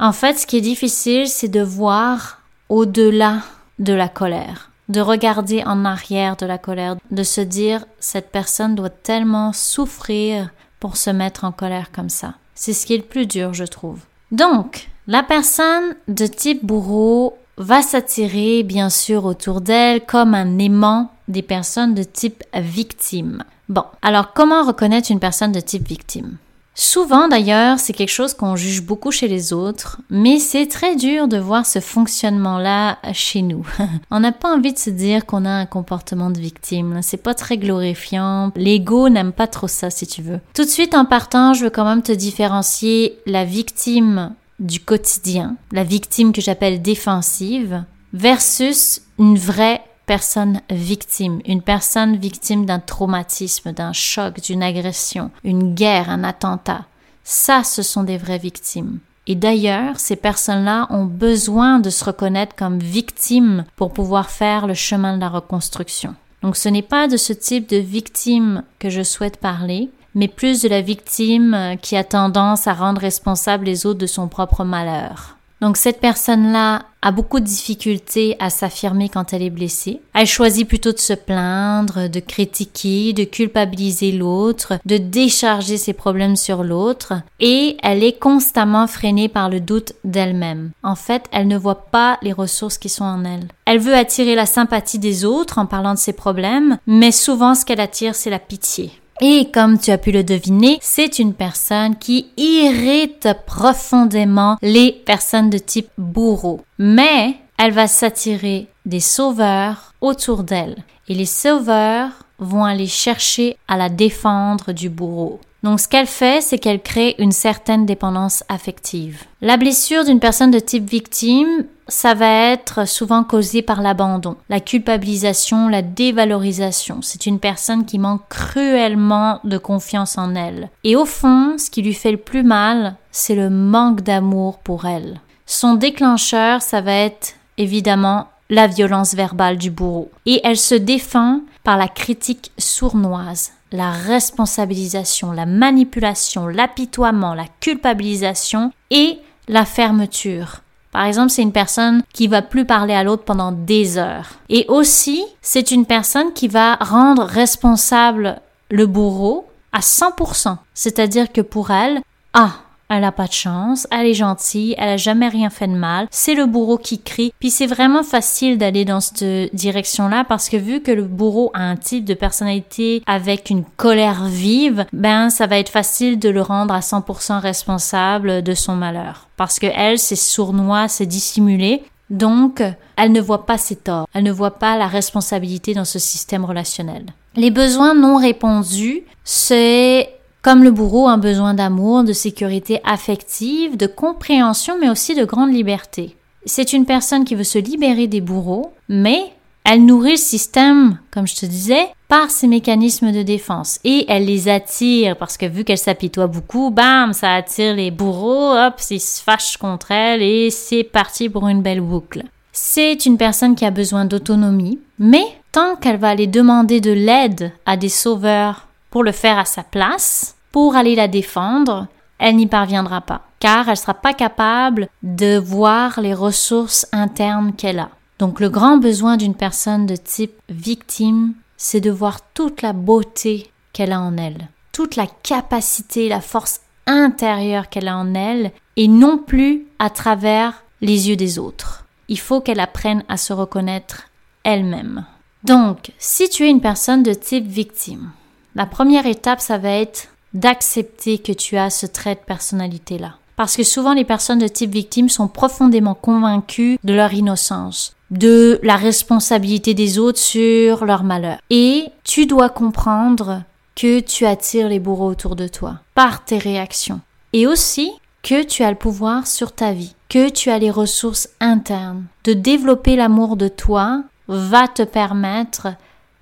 En 0.01 0.13
fait, 0.13 0.39
ce 0.39 0.47
qui 0.47 0.57
est 0.57 0.63
difficile, 0.63 1.29
c'est 1.29 1.49
de 1.49 1.61
voir 1.61 2.41
au-delà 2.69 3.43
de 3.79 3.93
la 3.93 4.09
colère, 4.09 4.71
de 4.89 5.01
regarder 5.01 5.63
en 5.65 5.85
arrière 5.85 6.37
de 6.37 6.47
la 6.47 6.59
colère, 6.59 6.97
de 7.11 7.23
se 7.23 7.41
dire 7.41 7.85
cette 8.01 8.33
personne 8.33 8.75
doit 8.75 8.91
tellement 8.91 9.53
souffrir 9.53 10.51
pour 10.81 10.97
se 10.97 11.11
mettre 11.11 11.45
en 11.45 11.53
colère 11.53 11.93
comme 11.93 12.09
ça. 12.09 12.35
C'est 12.55 12.73
ce 12.73 12.87
qui 12.87 12.95
est 12.95 12.99
le 12.99 13.03
plus 13.03 13.27
dur, 13.27 13.55
je 13.55 13.65
trouve. 13.65 14.01
Donc, 14.33 14.89
la 15.07 15.23
personne 15.23 15.97
de 16.09 16.27
type 16.27 16.65
bourreau 16.65 17.37
va 17.57 17.83
s'attirer 17.83 18.63
bien 18.63 18.91
sûr 18.91 19.25
autour 19.25 19.61
d'elle 19.61 20.05
comme 20.05 20.35
un 20.35 20.59
aimant 20.59 21.11
des 21.29 21.43
personnes 21.43 21.95
de 21.95 22.03
type 22.03 22.43
victime. 22.55 23.45
Bon, 23.69 23.85
alors 24.03 24.33
comment 24.33 24.65
reconnaître 24.65 25.11
une 25.11 25.21
personne 25.21 25.53
de 25.53 25.61
type 25.61 25.87
victime? 25.87 26.37
Souvent 26.83 27.29
d'ailleurs, 27.29 27.79
c'est 27.79 27.93
quelque 27.93 28.09
chose 28.09 28.33
qu'on 28.33 28.57
juge 28.57 28.81
beaucoup 28.81 29.11
chez 29.11 29.29
les 29.29 29.53
autres, 29.53 30.01
mais 30.09 30.39
c'est 30.39 30.67
très 30.67 30.97
dur 30.97 31.29
de 31.29 31.37
voir 31.37 31.67
ce 31.67 31.79
fonctionnement-là 31.79 32.97
chez 33.13 33.43
nous. 33.43 33.67
on 34.11 34.21
n'a 34.21 34.33
pas 34.33 34.57
envie 34.57 34.73
de 34.73 34.79
se 34.79 34.89
dire 34.89 35.27
qu'on 35.27 35.45
a 35.45 35.51
un 35.51 35.67
comportement 35.67 36.31
de 36.31 36.41
victime, 36.41 37.01
c'est 37.03 37.23
pas 37.23 37.35
très 37.35 37.59
glorifiant, 37.59 38.51
l'ego 38.57 39.11
n'aime 39.11 39.33
pas 39.33 39.47
trop 39.47 39.69
ça 39.69 39.91
si 39.91 40.07
tu 40.07 40.23
veux. 40.23 40.41
Tout 40.55 40.65
de 40.65 40.71
suite 40.71 40.95
en 40.95 41.05
partant, 41.05 41.53
je 41.53 41.65
veux 41.65 41.71
quand 41.71 41.85
même 41.85 42.01
te 42.01 42.13
différencier 42.13 43.19
la 43.27 43.45
victime 43.45 44.33
du 44.59 44.81
quotidien, 44.81 45.57
la 45.73 45.85
victime 45.85 46.33
que 46.33 46.41
j'appelle 46.41 46.81
défensive, 46.81 47.85
versus 48.15 49.03
une 49.19 49.37
vraie 49.37 49.83
personne 50.11 50.61
victime, 50.71 51.41
une 51.47 51.63
personne 51.63 52.17
victime 52.17 52.67
d'un 52.67 52.81
traumatisme, 52.81 53.71
d'un 53.71 53.93
choc, 53.93 54.41
d'une 54.41 54.61
agression, 54.61 55.31
une 55.45 55.73
guerre, 55.73 56.11
un 56.11 56.25
attentat. 56.25 56.87
Ça, 57.23 57.63
ce 57.63 57.83
sont 57.83 58.03
des 58.03 58.19
vraies 58.19 58.37
victimes. 58.39 58.99
Et 59.29 59.37
d'ailleurs, 59.37 60.01
ces 60.01 60.17
personnes-là 60.17 60.89
ont 60.91 61.05
besoin 61.05 61.79
de 61.79 61.91
se 61.91 62.05
reconnaître 62.05 62.57
comme 62.57 62.81
victimes 62.81 63.65
pour 63.77 63.93
pouvoir 63.93 64.31
faire 64.31 64.67
le 64.67 64.75
chemin 64.75 65.15
de 65.15 65.21
la 65.21 65.29
reconstruction. 65.29 66.17
Donc 66.43 66.57
ce 66.57 66.69
n'est 66.69 66.83
pas 66.83 67.07
de 67.07 67.17
ce 67.17 67.33
type 67.33 67.69
de 67.69 67.77
victime 67.77 68.65
que 68.81 68.91
je 68.91 69.05
souhaite 69.05 69.37
parler, 69.37 69.91
mais 70.17 70.27
plus 70.27 70.61
de 70.63 70.69
la 70.69 70.81
victime 70.81 71.77
qui 71.83 71.97
a 71.97 72.03
tendance 72.03 72.67
à 72.67 72.75
rendre 72.75 73.01
responsable 73.01 73.67
les 73.67 73.87
autres 73.87 74.01
de 74.01 74.07
son 74.07 74.27
propre 74.27 74.65
malheur. 74.65 75.37
Donc 75.61 75.77
cette 75.77 76.01
personne-là 76.01 76.83
a 77.03 77.13
beaucoup 77.13 77.41
de 77.41 77.45
difficultés 77.45 78.37
à 78.41 78.51
s'affirmer 78.51 79.09
quand 79.09 79.33
elle 79.33 79.43
est 79.43 79.51
blessée. 79.51 80.01
Elle 80.15 80.27
choisit 80.27 80.69
plutôt 80.69 80.93
de 80.93 80.99
se 80.99 81.13
plaindre, 81.13 82.09
de 82.09 82.21
critiquer, 82.21 83.13
de 83.13 83.25
culpabiliser 83.25 84.13
l'autre, 84.13 84.75
de 84.85 84.97
décharger 84.97 85.77
ses 85.79 85.93
problèmes 85.93 86.37
sur 86.37 86.63
l'autre, 86.63 87.15
et 87.41 87.77
elle 87.83 88.05
est 88.05 88.19
constamment 88.19 88.87
freinée 88.87 89.29
par 89.29 89.49
le 89.49 89.61
doute 89.61 89.95
d'elle-même. 90.05 90.71
En 90.83 90.95
fait, 90.95 91.25
elle 91.33 91.49
ne 91.49 91.59
voit 91.59 91.87
pas 91.87 92.19
les 92.23 92.33
ressources 92.33 92.79
qui 92.79 92.89
sont 92.89 93.05
en 93.05 93.25
elle. 93.25 93.49
Elle 93.65 93.79
veut 93.79 93.95
attirer 93.95 94.35
la 94.35 94.47
sympathie 94.47 94.99
des 94.99 95.25
autres 95.25 95.59
en 95.59 95.67
parlant 95.67 95.95
de 95.95 95.99
ses 95.99 96.13
problèmes, 96.13 96.79
mais 96.87 97.13
souvent 97.13 97.55
ce 97.55 97.65
qu'elle 97.65 97.81
attire, 97.81 98.15
c'est 98.15 98.31
la 98.31 98.39
pitié. 98.39 98.93
Et 99.21 99.51
comme 99.53 99.79
tu 99.79 99.91
as 99.91 99.99
pu 99.99 100.13
le 100.13 100.25
deviner, 100.25 100.79
c'est 100.81 101.19
une 101.19 101.35
personne 101.35 101.97
qui 101.97 102.31
irrite 102.39 103.29
profondément 103.47 104.57
les 104.63 104.93
personnes 104.93 105.51
de 105.51 105.59
type 105.59 105.91
bourreau. 105.99 106.63
Mais 106.79 107.37
elle 107.59 107.73
va 107.73 107.87
s'attirer 107.87 108.69
des 108.87 109.01
sauveurs 109.01 109.93
autour 110.01 110.43
d'elle. 110.43 110.77
Et 111.09 111.15
les 111.15 111.27
sauveurs 111.27 112.11
vont 112.39 112.65
aller 112.65 112.87
chercher 112.87 113.59
à 113.69 113.77
la 113.77 113.91
défendre 113.91 114.73
du 114.73 114.89
bourreau. 114.89 115.39
Donc 115.63 115.81
ce 115.81 115.89
qu'elle 115.89 116.07
fait, 116.07 116.41
c'est 116.43 116.59
qu'elle 116.59 116.81
crée 116.81 117.15
une 117.19 117.33
certaine 117.33 117.85
dépendance 117.85 118.45
affective. 118.49 119.25
La 119.43 119.57
blessure 119.57 120.05
d'une 120.05 120.21
personne 120.21 120.51
de 120.51 120.59
type 120.59 120.89
victime, 120.89 121.65
ça 121.89 122.15
va 122.15 122.53
être 122.53 122.87
souvent 122.89 123.25
causé 123.25 123.63
par 123.63 123.83
l'abandon, 123.83 124.37
la 124.49 124.61
culpabilisation, 124.61 125.69
la 125.69 125.83
dévalorisation. 125.83 127.03
C'est 127.03 127.27
une 127.27 127.41
personne 127.41 127.85
qui 127.85 127.99
manque 127.99 128.27
cruellement 128.29 129.41
de 129.45 129.59
confiance 129.59 130.17
en 130.17 130.35
elle. 130.35 130.71
Et 130.85 130.97
au 130.97 131.05
fond, 131.05 131.57
ce 131.59 131.69
qui 131.69 131.83
lui 131.83 131.95
fait 131.95 132.13
le 132.13 132.17
plus 132.17 132.43
mal, 132.43 132.97
c'est 133.11 133.35
le 133.35 133.51
manque 133.51 134.03
d'amour 134.03 134.59
pour 134.59 134.87
elle. 134.87 135.21
Son 135.47 135.75
déclencheur, 135.75 136.63
ça 136.63 136.81
va 136.81 136.93
être 136.93 137.35
évidemment 137.59 138.29
la 138.51 138.67
violence 138.67 139.15
verbale 139.15 139.59
du 139.59 139.71
bourreau. 139.71 140.11
Et 140.27 140.41
elle 140.45 140.57
se 140.57 140.75
défend 140.75 141.41
par 141.65 141.77
la 141.77 141.89
critique 141.89 142.53
sournoise, 142.59 143.53
la 143.73 143.91
responsabilisation, 143.91 145.33
la 145.33 145.47
manipulation, 145.47 146.47
l'apitoiement, 146.47 147.35
la 147.35 147.47
culpabilisation 147.61 148.73
et 148.91 149.19
la 149.49 149.65
fermeture. 149.65 150.63
Par 150.93 151.05
exemple, 151.05 151.31
c'est 151.31 151.43
une 151.43 151.53
personne 151.53 152.03
qui 152.13 152.27
va 152.27 152.43
plus 152.43 152.65
parler 152.65 152.95
à 152.95 153.05
l'autre 153.05 153.25
pendant 153.25 153.53
des 153.53 153.97
heures. 153.97 154.31
Et 154.49 154.65
aussi, 154.69 155.25
c'est 155.41 155.71
une 155.71 155.87
personne 155.87 156.33
qui 156.33 156.49
va 156.49 156.75
rendre 156.77 157.23
responsable 157.23 158.41
le 158.71 158.87
bourreau 158.87 159.47
à 159.73 159.81
100%. 159.81 160.57
C'est-à-dire 160.75 161.33
que 161.33 161.41
pour 161.41 161.71
elle, 161.71 162.01
ah, 162.35 162.55
elle 162.91 163.05
a 163.05 163.13
pas 163.13 163.27
de 163.27 163.33
chance, 163.33 163.87
elle 163.91 164.07
est 164.07 164.15
gentille, 164.15 164.75
elle 164.77 164.91
a 164.91 164.97
jamais 164.97 165.29
rien 165.29 165.49
fait 165.49 165.69
de 165.69 165.75
mal, 165.75 166.07
c'est 166.11 166.35
le 166.35 166.47
bourreau 166.47 166.77
qui 166.77 167.01
crie, 167.01 167.33
puis 167.39 167.51
c'est 167.51 167.67
vraiment 167.67 168.03
facile 168.03 168.59
d'aller 168.59 168.85
dans 168.85 169.01
cette 169.01 169.55
direction-là 169.55 170.25
parce 170.25 170.49
que 170.49 170.57
vu 170.57 170.81
que 170.83 170.91
le 170.91 171.05
bourreau 171.05 171.51
a 171.55 171.63
un 171.63 171.77
type 171.77 172.05
de 172.05 172.15
personnalité 172.15 173.03
avec 173.07 173.51
une 173.51 173.65
colère 173.77 174.25
vive, 174.25 174.85
ben 174.93 175.31
ça 175.31 175.47
va 175.47 175.59
être 175.59 175.71
facile 175.71 176.19
de 176.19 176.29
le 176.29 176.43
rendre 176.43 176.75
à 176.75 176.81
100% 176.81 177.41
responsable 177.41 178.43
de 178.43 178.55
son 178.55 178.75
malheur. 178.75 179.29
Parce 179.37 179.59
que 179.59 179.67
elle, 179.75 179.99
c'est 179.99 180.17
sournois, 180.17 180.89
c'est 180.89 181.07
dissimulé, 181.07 181.83
donc, 182.11 182.61
elle 182.97 183.13
ne 183.13 183.21
voit 183.21 183.47
pas 183.47 183.57
ses 183.57 183.77
torts, 183.77 184.09
elle 184.13 184.25
ne 184.25 184.33
voit 184.33 184.59
pas 184.59 184.77
la 184.77 184.89
responsabilité 184.89 185.75
dans 185.75 185.85
ce 185.85 186.01
système 186.01 186.45
relationnel. 186.45 187.07
Les 187.37 187.53
besoins 187.53 187.95
non 187.95 188.17
répondus, 188.17 189.05
c'est 189.23 190.11
comme 190.43 190.65
le 190.65 190.71
bourreau, 190.71 191.09
un 191.09 191.19
besoin 191.19 191.55
d'amour, 191.55 192.05
de 192.05 192.13
sécurité 192.13 192.81
affective, 192.85 193.77
de 193.77 193.87
compréhension, 193.87 194.77
mais 194.81 194.89
aussi 194.89 195.15
de 195.15 195.25
grande 195.25 195.53
liberté. 195.53 196.17
C'est 196.47 196.73
une 196.73 196.87
personne 196.87 197.25
qui 197.25 197.35
veut 197.35 197.45
se 197.45 197.59
libérer 197.59 198.07
des 198.07 198.21
bourreaux, 198.21 198.73
mais 198.89 199.33
elle 199.65 199.85
nourrit 199.85 200.13
le 200.13 200.17
système, 200.17 200.99
comme 201.11 201.27
je 201.27 201.37
te 201.37 201.47
disais, 201.47 201.89
par 202.09 202.31
ses 202.31 202.49
mécanismes 202.49 203.13
de 203.13 203.23
défense. 203.23 203.79
Et 203.85 204.07
elle 204.09 204.25
les 204.25 204.49
attire, 204.49 205.17
parce 205.17 205.37
que 205.37 205.47
vu 205.47 205.65
qu'elle 205.65 205.79
s'apitoie 205.79 206.27
beaucoup, 206.27 206.71
bam, 206.71 207.13
ça 207.13 207.35
attire 207.35 207.75
les 207.75 207.91
bourreaux, 207.91 208.57
hop, 208.57 208.75
ils 208.91 209.01
se 209.01 209.23
fâchent 209.23 209.59
contre 209.59 209.91
elle 209.91 210.23
et 210.23 210.51
c'est 210.51 210.83
parti 210.83 211.29
pour 211.29 211.47
une 211.47 211.63
belle 211.63 211.83
boucle. 211.83 212.25
C'est 212.53 213.07
une 213.07 213.19
personne 213.19 213.55
qui 213.55 213.65
a 213.65 213.71
besoin 213.71 214.07
d'autonomie, 214.07 214.81
mais 214.99 215.25
tant 215.53 215.77
qu'elle 215.77 215.99
va 215.99 216.09
aller 216.09 216.27
demander 216.27 216.81
de 216.81 216.91
l'aide 216.91 217.53
à 217.67 217.77
des 217.77 217.89
sauveurs 217.89 218.67
pour 218.91 219.05
le 219.05 219.13
faire 219.13 219.39
à 219.39 219.45
sa 219.45 219.63
place, 219.63 220.37
pour 220.53 220.77
aller 220.77 220.95
la 220.95 221.09
défendre, 221.09 221.87
elle 222.19 222.37
n'y 222.37 222.47
parviendra 222.47 223.01
pas, 223.01 223.23
car 223.39 223.69
elle 223.69 223.71
ne 223.71 223.77
sera 223.77 223.95
pas 223.95 224.13
capable 224.13 224.89
de 225.03 225.39
voir 225.39 226.01
les 226.01 226.15
ressources 226.15 226.87
internes 226.93 227.55
qu'elle 227.55 227.79
a. 227.79 227.91
Donc 228.19 228.41
le 228.41 228.51
grand 228.51 228.77
besoin 228.77 229.17
d'une 229.17 229.35
personne 229.35 229.87
de 229.87 229.97
type 229.97 230.35
victime, 230.51 231.33
c'est 231.57 231.81
de 231.81 231.91
voir 231.91 232.21
toute 232.35 232.63
la 232.63 232.73
beauté 232.73 233.51
qu'elle 233.73 233.93
a 233.93 234.01
en 234.01 234.17
elle, 234.17 234.49
toute 234.73 234.97
la 234.97 235.07
capacité, 235.07 236.09
la 236.09 236.21
force 236.21 236.61
intérieure 236.87 237.69
qu'elle 237.69 237.89
a 237.89 237.97
en 237.97 238.15
elle, 238.15 238.53
et 238.77 238.89
non 238.89 239.19
plus 239.19 239.67
à 239.79 239.91
travers 239.91 240.65
les 240.81 241.09
yeux 241.09 241.17
des 241.17 241.39
autres. 241.39 241.87
Il 242.09 242.19
faut 242.19 242.41
qu'elle 242.41 242.61
apprenne 242.61 243.05
à 243.09 243.17
se 243.17 243.33
reconnaître 243.33 244.09
elle-même. 244.43 245.07
Donc, 245.45 245.93
si 245.99 246.29
tu 246.29 246.45
es 246.45 246.51
une 246.51 246.61
personne 246.61 247.03
de 247.03 247.15
type 247.15 247.47
victime, 247.47 248.11
la 248.55 248.67
première 248.67 249.07
étape, 249.07 249.41
ça 249.41 249.59
va 249.59 249.71
être 249.71 250.09
d'accepter 250.35 251.19
que 251.19 251.33
tu 251.33 251.57
as 251.57 251.71
ce 251.71 251.87
trait 251.87 252.15
de 252.15 252.21
personnalité-là. 252.21 253.15
Parce 253.37 253.57
que 253.57 253.63
souvent 253.63 253.95
les 253.95 254.05
personnes 254.05 254.39
de 254.39 254.49
type 254.49 254.73
victime 254.73 255.09
sont 255.09 255.29
profondément 255.29 255.95
convaincues 255.95 256.79
de 256.85 256.93
leur 256.93 257.15
innocence, 257.15 257.97
de 258.11 258.61
la 258.63 258.77
responsabilité 258.77 259.73
des 259.73 259.99
autres 259.99 260.19
sur 260.19 260.85
leur 260.85 261.05
malheur. 261.05 261.39
Et 261.49 261.87
tu 262.05 262.27
dois 262.27 262.51
comprendre 262.51 263.43
que 263.77 264.01
tu 264.01 264.27
attires 264.27 264.69
les 264.69 264.79
bourreaux 264.79 265.11
autour 265.11 265.37
de 265.37 265.49
toi 265.49 265.79
par 265.95 266.25
tes 266.25 266.39
réactions. 266.39 267.01
Et 267.33 267.47
aussi 267.47 267.93
que 268.23 268.43
tu 268.43 268.63
as 268.63 268.71
le 268.71 268.77
pouvoir 268.77 269.27
sur 269.27 269.53
ta 269.53 269.73
vie, 269.73 269.95
que 270.09 270.29
tu 270.29 270.51
as 270.51 270.59
les 270.59 270.71
ressources 270.71 271.31
internes. 271.41 272.05
De 272.25 272.35
développer 272.35 272.97
l'amour 272.97 273.37
de 273.37 273.49
toi 273.49 274.03
va 274.29 274.69
te 274.69 274.83
permettre 274.83 275.69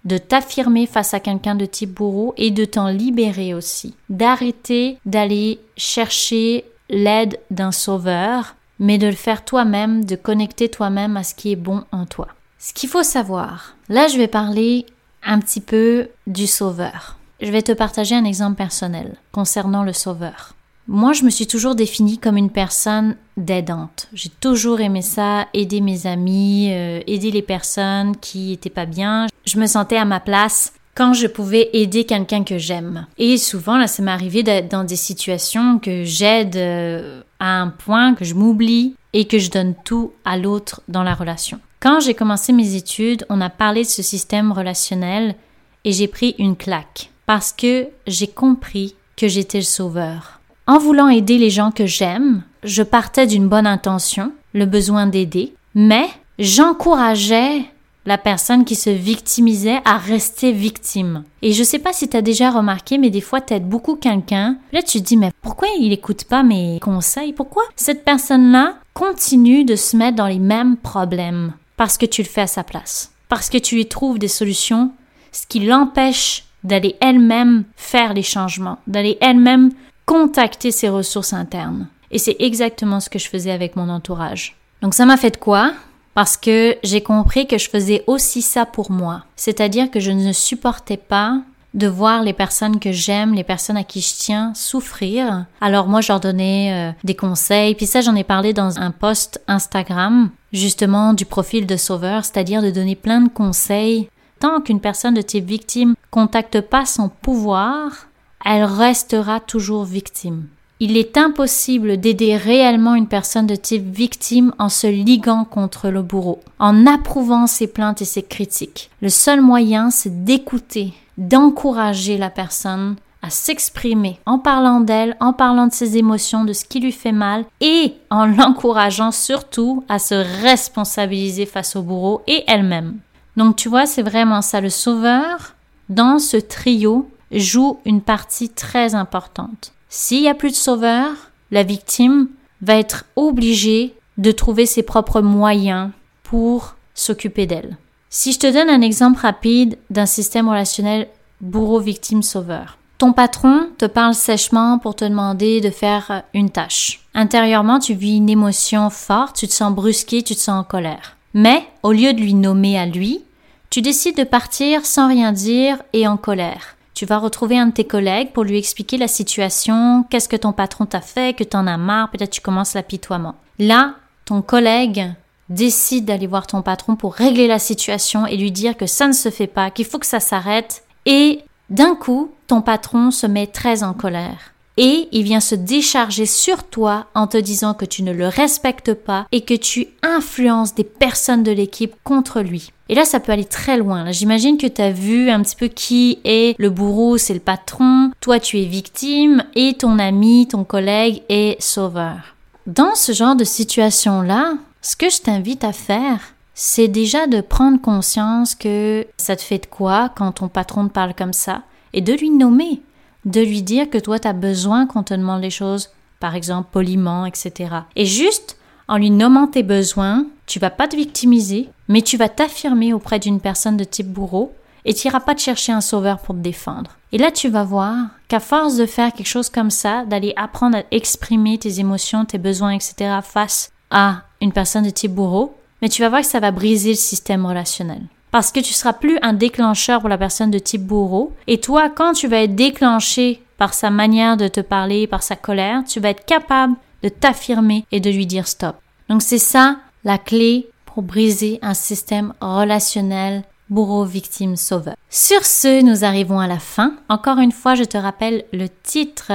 de 0.09 0.19
t'affirmer 0.19 0.87
face 0.87 1.15
à 1.15 1.21
quelqu'un 1.21 1.55
de 1.55 1.67
type 1.67 1.95
bourreau 1.95 2.35
et 2.37 2.51
de 2.51 2.65
t'en 2.65 2.89
libérer 2.89 3.55
aussi. 3.55 3.95
D'arrêter 4.09 4.99
d'aller 5.05 5.61
chercher 5.77 6.65
l'aide 6.89 7.39
d'un 7.51 7.71
sauveur, 7.71 8.57
mais 8.81 8.99
de 8.99 9.07
le 9.07 9.13
faire 9.13 9.45
toi-même, 9.45 10.05
de 10.05 10.17
connecter 10.17 10.69
toi-même 10.69 11.17
à 11.17 11.23
ce 11.23 11.35
qui 11.35 11.53
est 11.53 11.57
bon 11.57 11.85
en 11.93 12.07
toi. 12.07 12.29
Ce 12.59 12.73
qu'il 12.73 12.89
faut 12.89 13.05
savoir, 13.05 13.77
là 13.89 14.09
je 14.09 14.17
vais 14.17 14.27
parler 14.27 14.87
un 15.23 15.39
petit 15.39 15.61
peu 15.61 16.09
du 16.27 16.47
sauveur. 16.47 17.19
Je 17.41 17.53
vais 17.53 17.63
te 17.63 17.73
partager 17.73 18.17
un 18.17 18.25
exemple 18.25 18.57
personnel 18.57 19.17
concernant 19.31 19.85
le 19.85 19.93
sauveur. 19.93 20.55
Moi, 20.89 21.13
je 21.13 21.23
me 21.23 21.31
suis 21.31 21.47
toujours 21.47 21.75
définie 21.75 22.19
comme 22.19 22.39
une 22.39 22.51
personne 22.51 23.15
d'aidante. 23.39 24.09
J'ai 24.13 24.29
toujours 24.29 24.81
aimé 24.81 25.01
ça, 25.01 25.49
aider 25.55 25.81
mes 25.81 26.07
amis, 26.07 26.69
euh, 26.73 27.01
aider 27.07 27.31
les 27.31 27.43
personnes 27.43 28.17
qui 28.17 28.53
étaient 28.53 28.69
pas 28.69 28.87
bien. 28.87 29.27
Je 29.47 29.59
me 29.59 29.67
sentais 29.67 29.97
à 29.97 30.05
ma 30.05 30.21
place 30.21 30.73
quand 30.95 31.15
je 31.15 31.29
pouvais 31.29 31.71
aider 31.73 32.05
quelqu'un 32.05 32.43
que 32.43 32.59
j'aime. 32.59 33.07
Et 33.19 33.39
souvent, 33.39 33.79
là, 33.79 33.87
ça 33.87 34.03
m'est 34.03 34.11
arrivé 34.11 34.43
d'être 34.43 34.69
dans 34.69 34.85
des 34.85 34.97
situations 34.97 35.79
que 35.79 36.03
j'aide 36.03 36.57
euh, 36.57 37.23
à 37.39 37.61
un 37.61 37.69
point 37.69 38.15
que 38.15 38.25
je 38.25 38.35
m'oublie 38.35 38.97
et 39.13 39.27
que 39.27 39.39
je 39.39 39.51
donne 39.51 39.75
tout 39.85 40.13
à 40.25 40.37
l'autre 40.37 40.83
dans 40.89 41.05
la 41.05 41.15
relation. 41.15 41.61
Quand 41.81 42.01
j'ai 42.01 42.15
commencé 42.15 42.53
mes 42.53 42.75
études, 42.75 43.25
on 43.29 43.41
a 43.41 43.49
parlé 43.49 43.83
de 43.83 43.89
ce 43.89 44.03
système 44.03 44.51
relationnel 44.51 45.37
et 45.85 45.93
j'ai 45.93 46.09
pris 46.09 46.35
une 46.39 46.57
claque 46.57 47.11
parce 47.27 47.53
que 47.53 47.87
j'ai 48.09 48.27
compris 48.27 48.97
que 49.17 49.29
j'étais 49.29 49.59
le 49.59 49.65
sauveur. 49.65 50.41
En 50.67 50.79
voulant 50.79 51.09
aider 51.09 51.39
les 51.39 51.51
gens 51.51 51.71
que 51.71 51.87
j'aime, 51.87 52.43
je 52.63 52.83
partais 52.83 53.27
d'une 53.27 53.49
bonne 53.49 53.67
intention, 53.67 54.33
le 54.55 54.67
besoin 54.67 55.07
d'aider, 55.07 55.55
mais 55.75 56.09
j'encourageais 56.39 57.65
la 58.09 58.19
personne 58.19 58.65
qui 58.65 58.75
se 58.75 58.89
victimisait 58.89 59.81
à 59.85 59.99
rester 59.99 60.51
victime. 60.51 61.25
Et 61.43 61.53
je 61.53 61.63
sais 61.63 61.79
pas 61.79 61.93
si 61.93 62.09
tu 62.09 62.17
as 62.17 62.23
déjà 62.23 62.51
remarqué, 62.51 62.97
mais 62.97 63.11
des 63.11 63.21
fois 63.21 63.43
t'aides 63.43 63.69
beaucoup 63.69 63.97
quelqu'un. 63.97 64.57
Là, 64.73 64.83
tu 64.83 64.99
te 64.99 65.05
dis, 65.05 65.17
mais 65.19 65.31
pourquoi 65.43 65.69
il 65.79 65.93
écoute 65.93 66.25
pas 66.25 66.43
mes 66.43 66.81
conseils? 66.81 67.35
Pourquoi 67.35 67.65
cette 67.77 68.05
personne-là 68.05 68.77
continue 68.95 69.65
de 69.65 69.77
se 69.77 69.97
mettre 69.97 70.17
dans 70.17 70.27
les 70.27 70.39
mêmes 70.39 70.79
problèmes? 70.79 71.53
Parce 71.77 71.99
que 71.99 72.07
tu 72.07 72.23
le 72.23 72.29
fais 72.29 72.41
à 72.41 72.47
sa 72.47 72.65
place. 72.65 73.13
Parce 73.29 73.51
que 73.51 73.59
tu 73.59 73.75
lui 73.75 73.87
trouves 73.87 74.19
des 74.19 74.27
solutions, 74.27 74.91
ce 75.31 75.47
qui 75.47 75.61
l'empêche 75.61 76.45
d'aller 76.65 76.97
elle-même 77.01 77.65
faire 77.77 78.15
les 78.15 78.23
changements, 78.23 78.79
d'aller 78.87 79.19
elle-même 79.21 79.71
contacter 80.07 80.71
ses 80.71 80.89
ressources 80.89 81.35
internes. 81.35 81.89
Et 82.11 82.19
c'est 82.19 82.37
exactement 82.39 83.01
ce 83.01 83.11
que 83.11 83.19
je 83.19 83.29
faisais 83.29 83.51
avec 83.51 83.77
mon 83.77 83.89
entourage. 83.89 84.57
Donc 84.83 84.95
ça 84.95 85.07
m'a 85.07 85.17
fait 85.17 85.33
de 85.33 85.37
quoi? 85.37 85.73
Parce 86.15 86.37
que 86.37 86.77
j'ai 86.83 87.01
compris 87.01 87.47
que 87.47 87.59
je 87.59 87.69
faisais 87.69 88.03
aussi 88.07 88.43
ça 88.43 88.67
pour 88.67 88.91
moi. 88.91 89.25
C'est-à-dire 89.37 89.91
que 89.91 90.01
je 90.01 90.11
ne 90.11 90.33
supportais 90.33 90.97
pas 90.97 91.41
de 91.75 91.87
voir 91.87 92.23
les 92.23 92.33
personnes 92.33 92.81
que 92.81 92.93
j'aime, 92.93 93.35
les 93.35 93.45
personnes 93.45 93.77
à 93.77 93.85
qui 93.85 94.01
je 94.01 94.15
tiens 94.17 94.53
souffrir. 94.55 95.47
Alors 95.61 95.87
moi, 95.87 96.01
je 96.01 96.09
leur 96.09 96.21
donnais 96.21 96.73
euh, 96.73 96.93
des 97.05 97.15
conseils. 97.15 97.75
Puis 97.75 97.87
ça, 97.87 98.01
j'en 98.01 98.17
ai 98.17 98.25
parlé 98.25 98.53
dans 98.53 98.79
un 98.79 98.91
post 98.91 99.41
Instagram, 99.47 100.31
justement 100.53 101.13
du 101.13 101.25
profil 101.25 101.67
de 101.67 101.77
sauveur, 101.77 102.25
c'est-à-dire 102.25 102.63
de 102.63 102.71
donner 102.71 102.97
plein 102.97 103.21
de 103.21 103.29
conseils. 103.29 104.09
Tant 104.41 104.61
qu'une 104.61 104.81
personne 104.81 105.15
de 105.15 105.23
type 105.23 105.47
victime 105.47 105.95
contacte 106.11 106.61
pas 106.61 106.87
son 106.87 107.09
pouvoir, 107.09 108.07
elle 108.45 108.65
restera 108.65 109.41
toujours 109.41 109.85
victime. 109.85 110.47
Il 110.81 110.97
est 110.97 111.17
impossible 111.17 111.97
d'aider 111.97 112.37
réellement 112.37 112.95
une 112.95 113.09
personne 113.09 113.49
de 113.49 113.57
type 113.57 113.85
victime 113.85 114.55
en 114.61 114.69
se 114.69 114.87
liguant 114.87 115.45
contre 115.45 115.89
le 115.89 116.03
bourreau, 116.03 116.41
en 116.61 116.87
approuvant 116.87 117.49
ses 117.49 117.67
plaintes 117.67 118.01
et 118.01 118.05
ses 118.05 118.23
critiques. 118.23 118.89
Le 119.03 119.09
seul 119.09 119.41
moyen, 119.41 119.91
c'est 119.91 120.25
d'écouter, 120.25 120.93
d'encourager 121.17 122.17
la 122.17 122.31
personne 122.31 122.95
à 123.23 123.31
s'exprimer 123.31 124.21
en 124.25 124.39
parlant 124.39 124.81
d'elle, 124.81 125.17
en 125.19 125.33
parlant 125.33 125.67
de 125.67 125.73
ses 125.73 125.97
émotions, 125.97 126.45
de 126.45 126.53
ce 126.53 126.65
qui 126.65 126.79
lui 126.79 126.93
fait 126.93 127.11
mal 127.11 127.45
et 127.61 127.95
en 128.11 128.27
l'encourageant 128.37 129.11
surtout 129.11 129.83
à 129.89 129.99
se 129.99 130.15
responsabiliser 130.43 131.47
face 131.47 131.75
au 131.75 131.83
bourreau 131.83 132.23
et 132.29 132.45
elle-même. 132.47 132.99
Donc 133.37 133.57
tu 133.57 133.69
vois, 133.69 133.87
c'est 133.87 134.03
vraiment 134.03 134.43
ça 134.43 134.61
le 134.61 134.71
sauveur 134.71 135.57
dans 135.89 136.21
ce 136.21 136.37
trio 136.37 137.11
joue 137.33 137.79
une 137.85 138.01
partie 138.01 138.49
très 138.49 138.95
importante. 138.95 139.73
S'il 139.89 140.23
n'y 140.23 140.29
a 140.29 140.35
plus 140.35 140.51
de 140.51 140.57
sauveur, 140.57 141.13
la 141.51 141.63
victime 141.63 142.29
va 142.61 142.77
être 142.77 143.05
obligée 143.17 143.95
de 144.19 144.33
trouver 144.33 144.67
ses 144.67 144.83
propres 144.83 145.21
moyens 145.21 145.91
pour 146.23 146.75
s'occuper 146.95 147.47
d'elle. 147.47 147.77
Si 148.11 148.33
je 148.33 148.39
te 148.39 148.53
donne 148.53 148.71
un 148.71 148.83
exemple 148.83 149.21
rapide 149.21 149.79
d'un 149.91 150.07
système 150.07 150.49
relationnel 150.49 151.09
bourreau-victime-sauveur. 151.41 152.79
Ton 152.99 153.13
patron 153.13 153.69
te 153.79 153.85
parle 153.85 154.15
sèchement 154.15 154.79
pour 154.79 154.97
te 154.97 155.05
demander 155.05 155.61
de 155.61 155.71
faire 155.71 156.25
une 156.35 156.51
tâche. 156.51 157.01
Intérieurement, 157.15 157.79
tu 157.79 157.95
vis 157.95 158.17
une 158.17 158.29
émotion 158.29 158.91
forte, 158.91 159.37
tu 159.37 159.47
te 159.47 159.53
sens 159.53 159.73
brusqué, 159.73 160.23
tu 160.23 160.35
te 160.35 160.41
sens 160.41 160.61
en 160.61 160.65
colère. 160.65 161.17
Mais, 161.33 161.65
au 161.85 161.93
lieu 161.93 162.13
de 162.13 162.21
lui 162.21 162.35
nommer 162.35 162.77
à 162.77 162.87
lui, 162.87 163.23
tu 163.71 163.83
décides 163.83 164.17
de 164.17 164.25
partir 164.25 164.85
sans 164.85 165.09
rien 165.09 165.31
dire 165.31 165.81
et 165.93 166.09
en 166.09 166.17
colère. 166.17 166.78
Tu 166.99 167.07
vas 167.07 167.19
retrouver 167.19 167.57
un 167.57 167.67
de 167.67 167.73
tes 167.73 167.87
collègues 167.87 168.33
pour 168.33 168.43
lui 168.43 168.59
expliquer 168.59 168.97
la 168.97 169.07
situation, 169.07 170.05
qu'est-ce 170.11 170.29
que 170.29 170.35
ton 170.35 170.51
patron 170.51 170.85
t'a 170.85 171.01
fait, 171.01 171.37
que 171.37 171.45
t'en 171.45 171.69
as 171.69 171.77
marre, 171.77 172.11
peut-être 172.11 172.33
tu 172.33 172.41
commences 172.41 172.75
l'apitoiement. 172.75 173.37
Là, 173.61 173.95
ton 174.25 174.43
collègue 174.43 175.13
décide 175.49 176.07
d'aller 176.07 176.27
voir 176.27 176.49
ton 176.49 176.61
patron 176.61 176.97
pour 176.97 177.15
régler 177.15 177.47
la 177.47 177.61
situation 177.61 178.27
et 178.27 178.37
lui 178.37 178.51
dire 178.51 178.77
que 178.77 178.87
ça 178.87 179.07
ne 179.07 179.13
se 179.13 179.31
fait 179.31 179.47
pas, 179.47 179.71
qu'il 179.71 179.85
faut 179.85 180.01
que 180.01 180.07
ça 180.07 180.19
s'arrête 180.19 180.83
et 181.07 181.45
d'un 181.71 181.95
coup, 181.95 182.33
ton 182.49 182.63
patron 182.63 183.13
se 183.13 183.29
met 183.29 183.47
très 183.47 183.85
en 183.85 183.93
colère 183.93 184.53
et 184.79 185.09
il 185.11 185.25
vient 185.25 185.41
se 185.41 185.57
décharger 185.57 186.25
sur 186.25 186.63
toi 186.63 187.07
en 187.15 187.27
te 187.27 187.37
disant 187.37 187.75
que 187.75 187.85
tu 187.85 188.05
ne 188.05 188.13
le 188.13 188.29
respectes 188.29 188.95
pas 188.95 189.27
et 189.33 189.41
que 189.43 189.55
tu 189.55 189.89
influences 190.03 190.75
des 190.75 190.85
personnes 190.85 191.43
de 191.43 191.51
l'équipe 191.51 191.95
contre 192.05 192.41
lui. 192.41 192.71
Et 192.89 192.95
là, 192.95 193.05
ça 193.05 193.21
peut 193.21 193.33
aller 193.33 193.45
très 193.45 193.77
loin. 193.77 194.11
J'imagine 194.13 194.57
que 194.57 194.69
tu 194.69 194.81
as 194.81 194.93
vu 194.93 195.31
un 195.31 195.43
petit 195.43 195.57
peu 195.57 195.67
qui 195.67 196.21
est 196.25 196.59
le 196.59 196.71
bourreau, 196.71 197.19
c'est 197.19 197.35
le 197.35 197.41
patron, 197.41 198.13
toi 198.21 198.39
tu 198.39 198.61
es 198.61 198.65
victime 198.65 199.45
et 199.57 199.75
ton 199.75 199.99
ami, 199.99 200.47
ton 200.49 200.63
collègue 200.65 201.23
est 201.29 201.61
sauveur. 201.61 202.37
Dans 202.67 202.95
ce 202.95 203.13
genre 203.13 203.35
de 203.35 203.45
situation-là, 203.45 204.55
ce 204.81 204.95
que 204.95 205.11
je 205.11 205.21
t'invite 205.21 205.65
à 205.65 205.73
faire, 205.73 206.21
c'est 206.55 206.89
déjà 206.89 207.27
de 207.27 207.41
prendre 207.41 207.81
conscience 207.81 208.55
que 208.55 209.07
ça 209.17 209.37
te 209.37 209.43
fait 209.43 209.59
de 209.59 209.67
quoi 209.67 210.11
quand 210.17 210.33
ton 210.33 210.49
patron 210.49 210.87
te 210.87 210.93
parle 210.93 211.15
comme 211.15 211.33
ça 211.33 211.63
et 211.93 212.01
de 212.01 212.13
lui 212.13 212.31
nommer 212.31 212.81
de 213.25 213.41
lui 213.41 213.63
dire 213.63 213.91
que 213.91 213.99
toi, 213.99 214.19
tu 214.19 214.29
as 214.29 214.33
besoin 214.33 214.87
qu'on 214.87 215.03
te 215.03 215.15
demande 215.15 215.43
les 215.43 215.51
choses, 215.51 215.91
par 216.21 216.35
exemple 216.35 216.69
poliment, 216.73 217.27
etc. 217.27 217.71
Et 217.97 218.07
juste 218.07 218.57
en 218.89 218.97
lui 218.97 219.11
nommant 219.11 219.47
tes 219.47 219.63
besoins, 219.63 220.27
tu 220.47 220.59
vas 220.59 220.71
pas 220.71 220.89
te 220.89 220.97
victimiser, 220.97 221.69
mais 221.89 222.03
tu 222.03 222.17
vas 222.17 222.29
t'affirmer 222.29 222.93
auprès 222.93 223.19
d'une 223.19 223.41
personne 223.41 223.77
de 223.77 223.85
type 223.85 224.09
bourreau 224.09 224.53
et 224.85 224.95
tu 224.95 225.07
n'iras 225.07 225.21
pas 225.21 225.35
te 225.35 225.43
chercher 225.43 225.73
un 225.73 225.83
sauveur 225.83 226.19
pour 226.21 226.35
te 226.35 226.41
défendre. 226.41 226.93
Et 227.13 227.19
là, 227.19 227.31
tu 227.31 227.49
vas 227.49 227.65
voir 227.65 227.97
qu'à 228.29 228.41
force 228.41 228.77
de 228.77 228.87
faire 228.87 229.13
quelque 229.13 229.27
chose 229.27 229.51
comme 229.51 229.71
ça, 229.71 230.05
d'aller 230.07 230.33
apprendre 230.37 230.79
à 230.79 230.83
exprimer 230.91 231.59
tes 231.59 231.81
émotions, 231.81 232.25
tes 232.25 232.39
besoins, 232.39 232.73
etc. 232.73 233.19
face 233.23 233.71
à 233.91 234.23
une 234.41 234.53
personne 234.53 234.85
de 234.85 234.91
type 234.91 235.15
bourreau, 235.15 235.55
mais 235.83 235.89
tu 235.89 236.03
vas 236.03 236.09
voir 236.09 236.23
que 236.23 236.27
ça 236.27 236.41
va 236.41 236.51
briser 236.51 236.91
le 236.91 236.97
système 236.97 237.45
relationnel 237.45 238.03
parce 238.31 238.53
que 238.53 238.61
tu 238.61 238.73
seras 238.73 238.93
plus 238.93 239.19
un 239.23 239.33
déclencheur 239.33 240.01
pour 240.01 240.09
la 240.09 240.19
personne 240.19 240.51
de 240.51 240.59
type 240.59 240.87
bourreau. 240.87 241.33
Et 241.47 241.61
toi, 241.61 241.89
quand 241.89 242.13
tu 242.13 242.29
vas 242.29 242.43
être 242.43 242.55
déclenché 242.55 243.43
par 243.57 243.75
sa 243.75 243.91
manière 243.91 244.37
de 244.37 244.49
te 244.49 244.61
parler, 244.61 245.07
par 245.07 245.23
sa 245.23 245.37
colère, 245.37 245.83
tu 245.85 246.01
vas 246.01 246.11
être 246.11 246.25
capable 246.25 246.75
de 247.03 247.09
t'affirmer 247.09 247.85
et 247.93 248.01
de 248.01 248.11
lui 248.11 248.27
dire 248.27 248.47
stop. 248.47 248.77
Donc 249.09 249.23
c'est 249.23 249.39
ça 249.39 249.79
la 250.05 250.19
clé 250.19 250.69
pour 250.87 251.03
briser 251.03 251.59
un 251.63 251.75
système 251.75 252.33
relationnel 252.41 253.43
bourreau, 253.71 254.05
victime, 254.05 254.57
sauveur. 254.57 254.95
Sur 255.11 255.45
ce, 255.45 255.83
nous 255.83 256.05
arrivons 256.05 256.41
à 256.41 256.47
la 256.47 256.59
fin. 256.59 256.95
Encore 257.09 257.39
une 257.39 257.53
fois, 257.53 257.75
je 257.75 257.85
te 257.85 257.99
rappelle 257.99 258.45
le 258.53 258.69
titre 258.69 259.33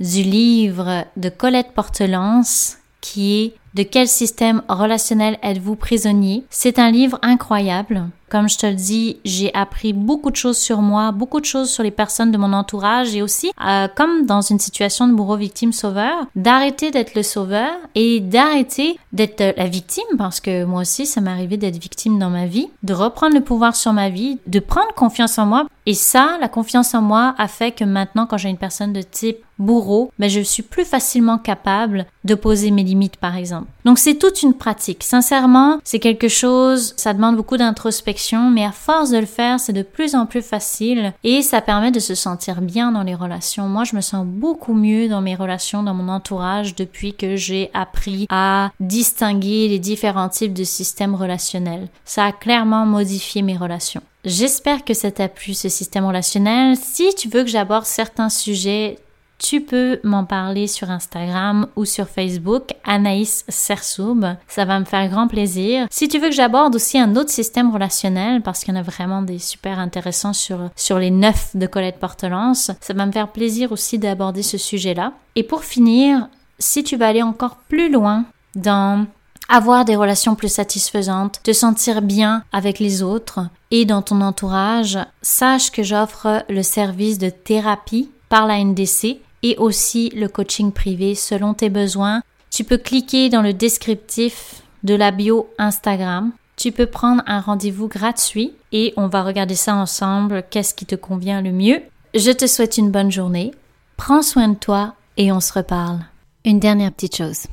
du 0.00 0.22
livre 0.22 1.04
de 1.16 1.28
Colette 1.28 1.72
Portelance 1.74 2.78
qui 3.00 3.42
est 3.42 3.54
De 3.74 3.82
quel 3.82 4.08
système 4.08 4.62
relationnel 4.68 5.38
êtes-vous 5.42 5.76
prisonnier? 5.76 6.44
C'est 6.50 6.78
un 6.78 6.90
livre 6.90 7.18
incroyable. 7.22 8.08
Comme 8.28 8.48
je 8.48 8.58
te 8.58 8.66
le 8.66 8.74
dis, 8.74 9.18
j'ai 9.24 9.54
appris 9.54 9.94
beaucoup 9.94 10.30
de 10.30 10.36
choses 10.36 10.58
sur 10.58 10.82
moi, 10.82 11.12
beaucoup 11.12 11.40
de 11.40 11.46
choses 11.46 11.70
sur 11.70 11.82
les 11.82 11.90
personnes 11.90 12.30
de 12.30 12.36
mon 12.36 12.52
entourage 12.52 13.14
et 13.14 13.22
aussi, 13.22 13.50
euh, 13.66 13.88
comme 13.94 14.26
dans 14.26 14.42
une 14.42 14.58
situation 14.58 15.08
de 15.08 15.14
bourreau 15.14 15.36
victime 15.36 15.72
sauveur, 15.72 16.26
d'arrêter 16.36 16.90
d'être 16.90 17.14
le 17.14 17.22
sauveur 17.22 17.72
et 17.94 18.20
d'arrêter 18.20 18.98
d'être 19.12 19.56
la 19.56 19.66
victime 19.66 20.04
parce 20.18 20.40
que 20.40 20.64
moi 20.64 20.82
aussi, 20.82 21.06
ça 21.06 21.22
m'est 21.22 21.30
arrivé 21.30 21.56
d'être 21.56 21.78
victime 21.78 22.18
dans 22.18 22.28
ma 22.28 22.46
vie, 22.46 22.68
de 22.82 22.92
reprendre 22.92 23.34
le 23.34 23.40
pouvoir 23.40 23.74
sur 23.74 23.94
ma 23.94 24.10
vie, 24.10 24.38
de 24.46 24.60
prendre 24.60 24.92
confiance 24.94 25.38
en 25.38 25.46
moi. 25.46 25.66
Et 25.86 25.94
ça, 25.94 26.36
la 26.38 26.48
confiance 26.48 26.94
en 26.94 27.00
moi 27.00 27.34
a 27.38 27.48
fait 27.48 27.72
que 27.72 27.84
maintenant, 27.84 28.26
quand 28.26 28.36
j'ai 28.36 28.50
une 28.50 28.58
personne 28.58 28.92
de 28.92 29.00
type 29.00 29.38
bourreau, 29.58 30.12
ben 30.18 30.28
je 30.28 30.40
suis 30.40 30.62
plus 30.62 30.84
facilement 30.84 31.38
capable 31.38 32.04
de 32.24 32.34
poser 32.34 32.70
mes 32.70 32.84
limites, 32.84 33.16
par 33.16 33.36
Donc 33.84 33.98
c'est 33.98 34.16
toute 34.16 34.42
une 34.42 34.54
pratique. 34.54 35.02
Sincèrement, 35.02 35.78
c'est 35.84 35.98
quelque 35.98 36.28
chose, 36.28 36.94
ça 36.96 37.14
demande 37.14 37.36
beaucoup 37.36 37.56
d'introspection 37.56 38.50
mais 38.50 38.64
à 38.64 38.72
force 38.72 39.10
de 39.10 39.18
le 39.18 39.26
faire, 39.26 39.60
c'est 39.60 39.72
de 39.72 39.82
plus 39.82 40.14
en 40.14 40.26
plus 40.26 40.42
facile 40.42 41.12
et 41.24 41.42
ça 41.42 41.60
permet 41.60 41.90
de 41.90 42.00
se 42.00 42.14
sentir 42.14 42.60
bien 42.60 42.92
dans 42.92 43.02
les 43.02 43.14
relations. 43.14 43.68
Moi, 43.68 43.84
je 43.84 43.96
me 43.96 44.00
sens 44.00 44.26
beaucoup 44.26 44.74
mieux 44.74 45.08
dans 45.08 45.20
mes 45.20 45.34
relations, 45.34 45.82
dans 45.82 45.94
mon 45.94 46.12
entourage 46.12 46.74
depuis 46.74 47.14
que 47.14 47.36
j'ai 47.36 47.70
appris 47.74 48.26
à 48.30 48.70
distinguer 48.80 49.68
les 49.68 49.78
différents 49.78 50.28
types 50.28 50.54
de 50.54 50.64
systèmes 50.64 51.14
relationnels. 51.14 51.88
Ça 52.04 52.24
a 52.24 52.32
clairement 52.32 52.86
modifié 52.86 53.42
mes 53.42 53.56
relations. 53.56 54.02
J'espère 54.24 54.84
que 54.84 54.94
ça 54.94 55.10
t'a 55.10 55.28
plu 55.28 55.54
ce 55.54 55.68
système 55.68 56.04
relationnel. 56.04 56.76
Si 56.76 57.14
tu 57.14 57.28
veux 57.28 57.44
que 57.44 57.50
j'aborde 57.50 57.84
certains 57.84 58.28
sujets 58.28 58.98
tu 59.38 59.60
peux 59.60 60.00
m'en 60.02 60.24
parler 60.24 60.66
sur 60.66 60.90
Instagram 60.90 61.68
ou 61.76 61.84
sur 61.84 62.08
Facebook, 62.08 62.74
Anaïs 62.84 63.44
Sersoub. 63.48 64.36
Ça 64.48 64.64
va 64.64 64.80
me 64.80 64.84
faire 64.84 65.08
grand 65.08 65.28
plaisir. 65.28 65.86
Si 65.90 66.08
tu 66.08 66.18
veux 66.18 66.28
que 66.28 66.34
j'aborde 66.34 66.74
aussi 66.74 66.98
un 66.98 67.16
autre 67.16 67.30
système 67.30 67.72
relationnel, 67.72 68.42
parce 68.42 68.64
qu'il 68.64 68.74
y 68.74 68.76
en 68.76 68.80
a 68.80 68.84
vraiment 68.84 69.22
des 69.22 69.38
super 69.38 69.78
intéressants 69.78 70.32
sur, 70.32 70.70
sur 70.76 70.98
les 70.98 71.10
neuf 71.10 71.54
de 71.54 71.66
Colette 71.66 71.98
Portelance, 71.98 72.72
ça 72.80 72.94
va 72.94 73.06
me 73.06 73.12
faire 73.12 73.28
plaisir 73.28 73.72
aussi 73.72 73.98
d'aborder 73.98 74.42
ce 74.42 74.58
sujet-là. 74.58 75.12
Et 75.36 75.44
pour 75.44 75.64
finir, 75.64 76.28
si 76.58 76.82
tu 76.82 76.96
veux 76.96 77.06
aller 77.06 77.22
encore 77.22 77.56
plus 77.68 77.90
loin 77.90 78.24
dans 78.56 79.06
avoir 79.48 79.84
des 79.84 79.96
relations 79.96 80.34
plus 80.34 80.52
satisfaisantes, 80.52 81.40
te 81.42 81.52
sentir 81.52 82.02
bien 82.02 82.42
avec 82.52 82.78
les 82.78 83.02
autres 83.02 83.40
et 83.70 83.84
dans 83.84 84.02
ton 84.02 84.20
entourage, 84.20 84.98
sache 85.22 85.70
que 85.70 85.82
j'offre 85.82 86.44
le 86.50 86.62
service 86.62 87.18
de 87.18 87.30
thérapie 87.30 88.10
par 88.28 88.46
la 88.46 88.62
NDC 88.62 89.20
et 89.42 89.56
aussi 89.58 90.10
le 90.10 90.28
coaching 90.28 90.72
privé 90.72 91.14
selon 91.14 91.54
tes 91.54 91.70
besoins. 91.70 92.22
Tu 92.50 92.64
peux 92.64 92.78
cliquer 92.78 93.28
dans 93.28 93.42
le 93.42 93.52
descriptif 93.52 94.62
de 94.82 94.94
la 94.94 95.10
bio 95.10 95.48
Instagram. 95.58 96.32
Tu 96.56 96.72
peux 96.72 96.86
prendre 96.86 97.22
un 97.26 97.40
rendez-vous 97.40 97.88
gratuit 97.88 98.52
et 98.72 98.92
on 98.96 99.06
va 99.06 99.22
regarder 99.22 99.54
ça 99.54 99.74
ensemble, 99.74 100.44
qu'est-ce 100.50 100.74
qui 100.74 100.86
te 100.86 100.96
convient 100.96 101.40
le 101.40 101.52
mieux. 101.52 101.80
Je 102.14 102.30
te 102.30 102.46
souhaite 102.46 102.78
une 102.78 102.90
bonne 102.90 103.12
journée. 103.12 103.52
Prends 103.96 104.22
soin 104.22 104.48
de 104.48 104.56
toi 104.56 104.94
et 105.16 105.30
on 105.30 105.40
se 105.40 105.52
reparle. 105.52 106.00
Une 106.44 106.58
dernière 106.58 106.92
petite 106.92 107.16
chose. 107.16 107.46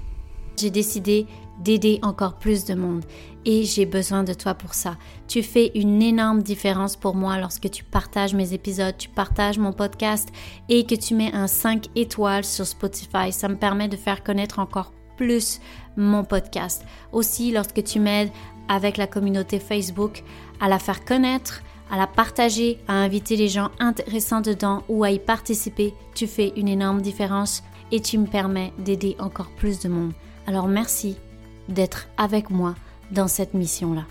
J'ai 0.58 0.70
décidé 0.70 1.28
d'aider 1.64 2.00
encore 2.02 2.36
plus 2.36 2.66
de 2.66 2.74
monde 2.74 3.04
et 3.46 3.64
j'ai 3.64 3.86
besoin 3.86 4.24
de 4.24 4.34
toi 4.34 4.54
pour 4.54 4.74
ça. 4.74 4.98
Tu 5.28 5.44
fais 5.44 5.72
une 5.76 6.02
énorme 6.02 6.42
différence 6.42 6.96
pour 6.96 7.16
moi 7.16 7.40
lorsque 7.40 7.70
tu 7.70 7.84
partages 7.84 8.34
mes 8.34 8.54
épisodes, 8.54 8.98
tu 8.98 9.10
partages 9.10 9.60
mon 9.60 9.72
podcast 9.72 10.30
et 10.68 10.86
que 10.86 10.96
tu 10.96 11.14
mets 11.14 11.34
un 11.34 11.48
5 11.48 11.88
étoiles 11.96 12.44
sur 12.44 12.66
Spotify. 12.66 13.32
Ça 13.32 13.48
me 13.48 13.56
permet 13.56 13.88
de 13.88 13.98
faire 13.98 14.24
connaître 14.24 14.60
encore 14.60 14.92
plus 15.18 15.62
mon 15.96 16.24
podcast. 16.24 16.86
Aussi, 17.12 17.52
lorsque 17.52 17.84
tu 17.84 18.00
m'aides 18.00 18.32
avec 18.68 18.98
la 18.98 19.08
communauté 19.08 19.60
Facebook 19.60 20.24
à 20.60 20.68
la 20.68 20.80
faire 20.80 21.06
connaître, 21.06 21.62
à 21.92 21.98
la 21.98 22.08
partager, 22.08 22.80
à 22.88 22.94
inviter 22.94 23.36
les 23.36 23.48
gens 23.48 23.70
intéressants 23.80 24.42
dedans 24.42 24.84
ou 24.90 25.04
à 25.04 25.12
y 25.12 25.20
participer, 25.20 25.94
tu 26.16 26.28
fais 26.28 26.52
une 26.56 26.68
énorme 26.68 27.02
différence 27.02 27.64
et 27.92 28.00
tu 28.00 28.18
me 28.18 28.26
permets 28.26 28.74
d'aider 28.80 29.16
encore 29.20 29.52
plus 29.52 29.80
de 29.80 29.90
monde. 29.90 30.14
Alors 30.48 30.68
merci 30.68 31.18
d'être 31.70 32.08
avec 32.18 32.50
moi 32.50 32.76
dans 33.12 33.28
cette 33.28 33.54
mission-là. 33.54 34.04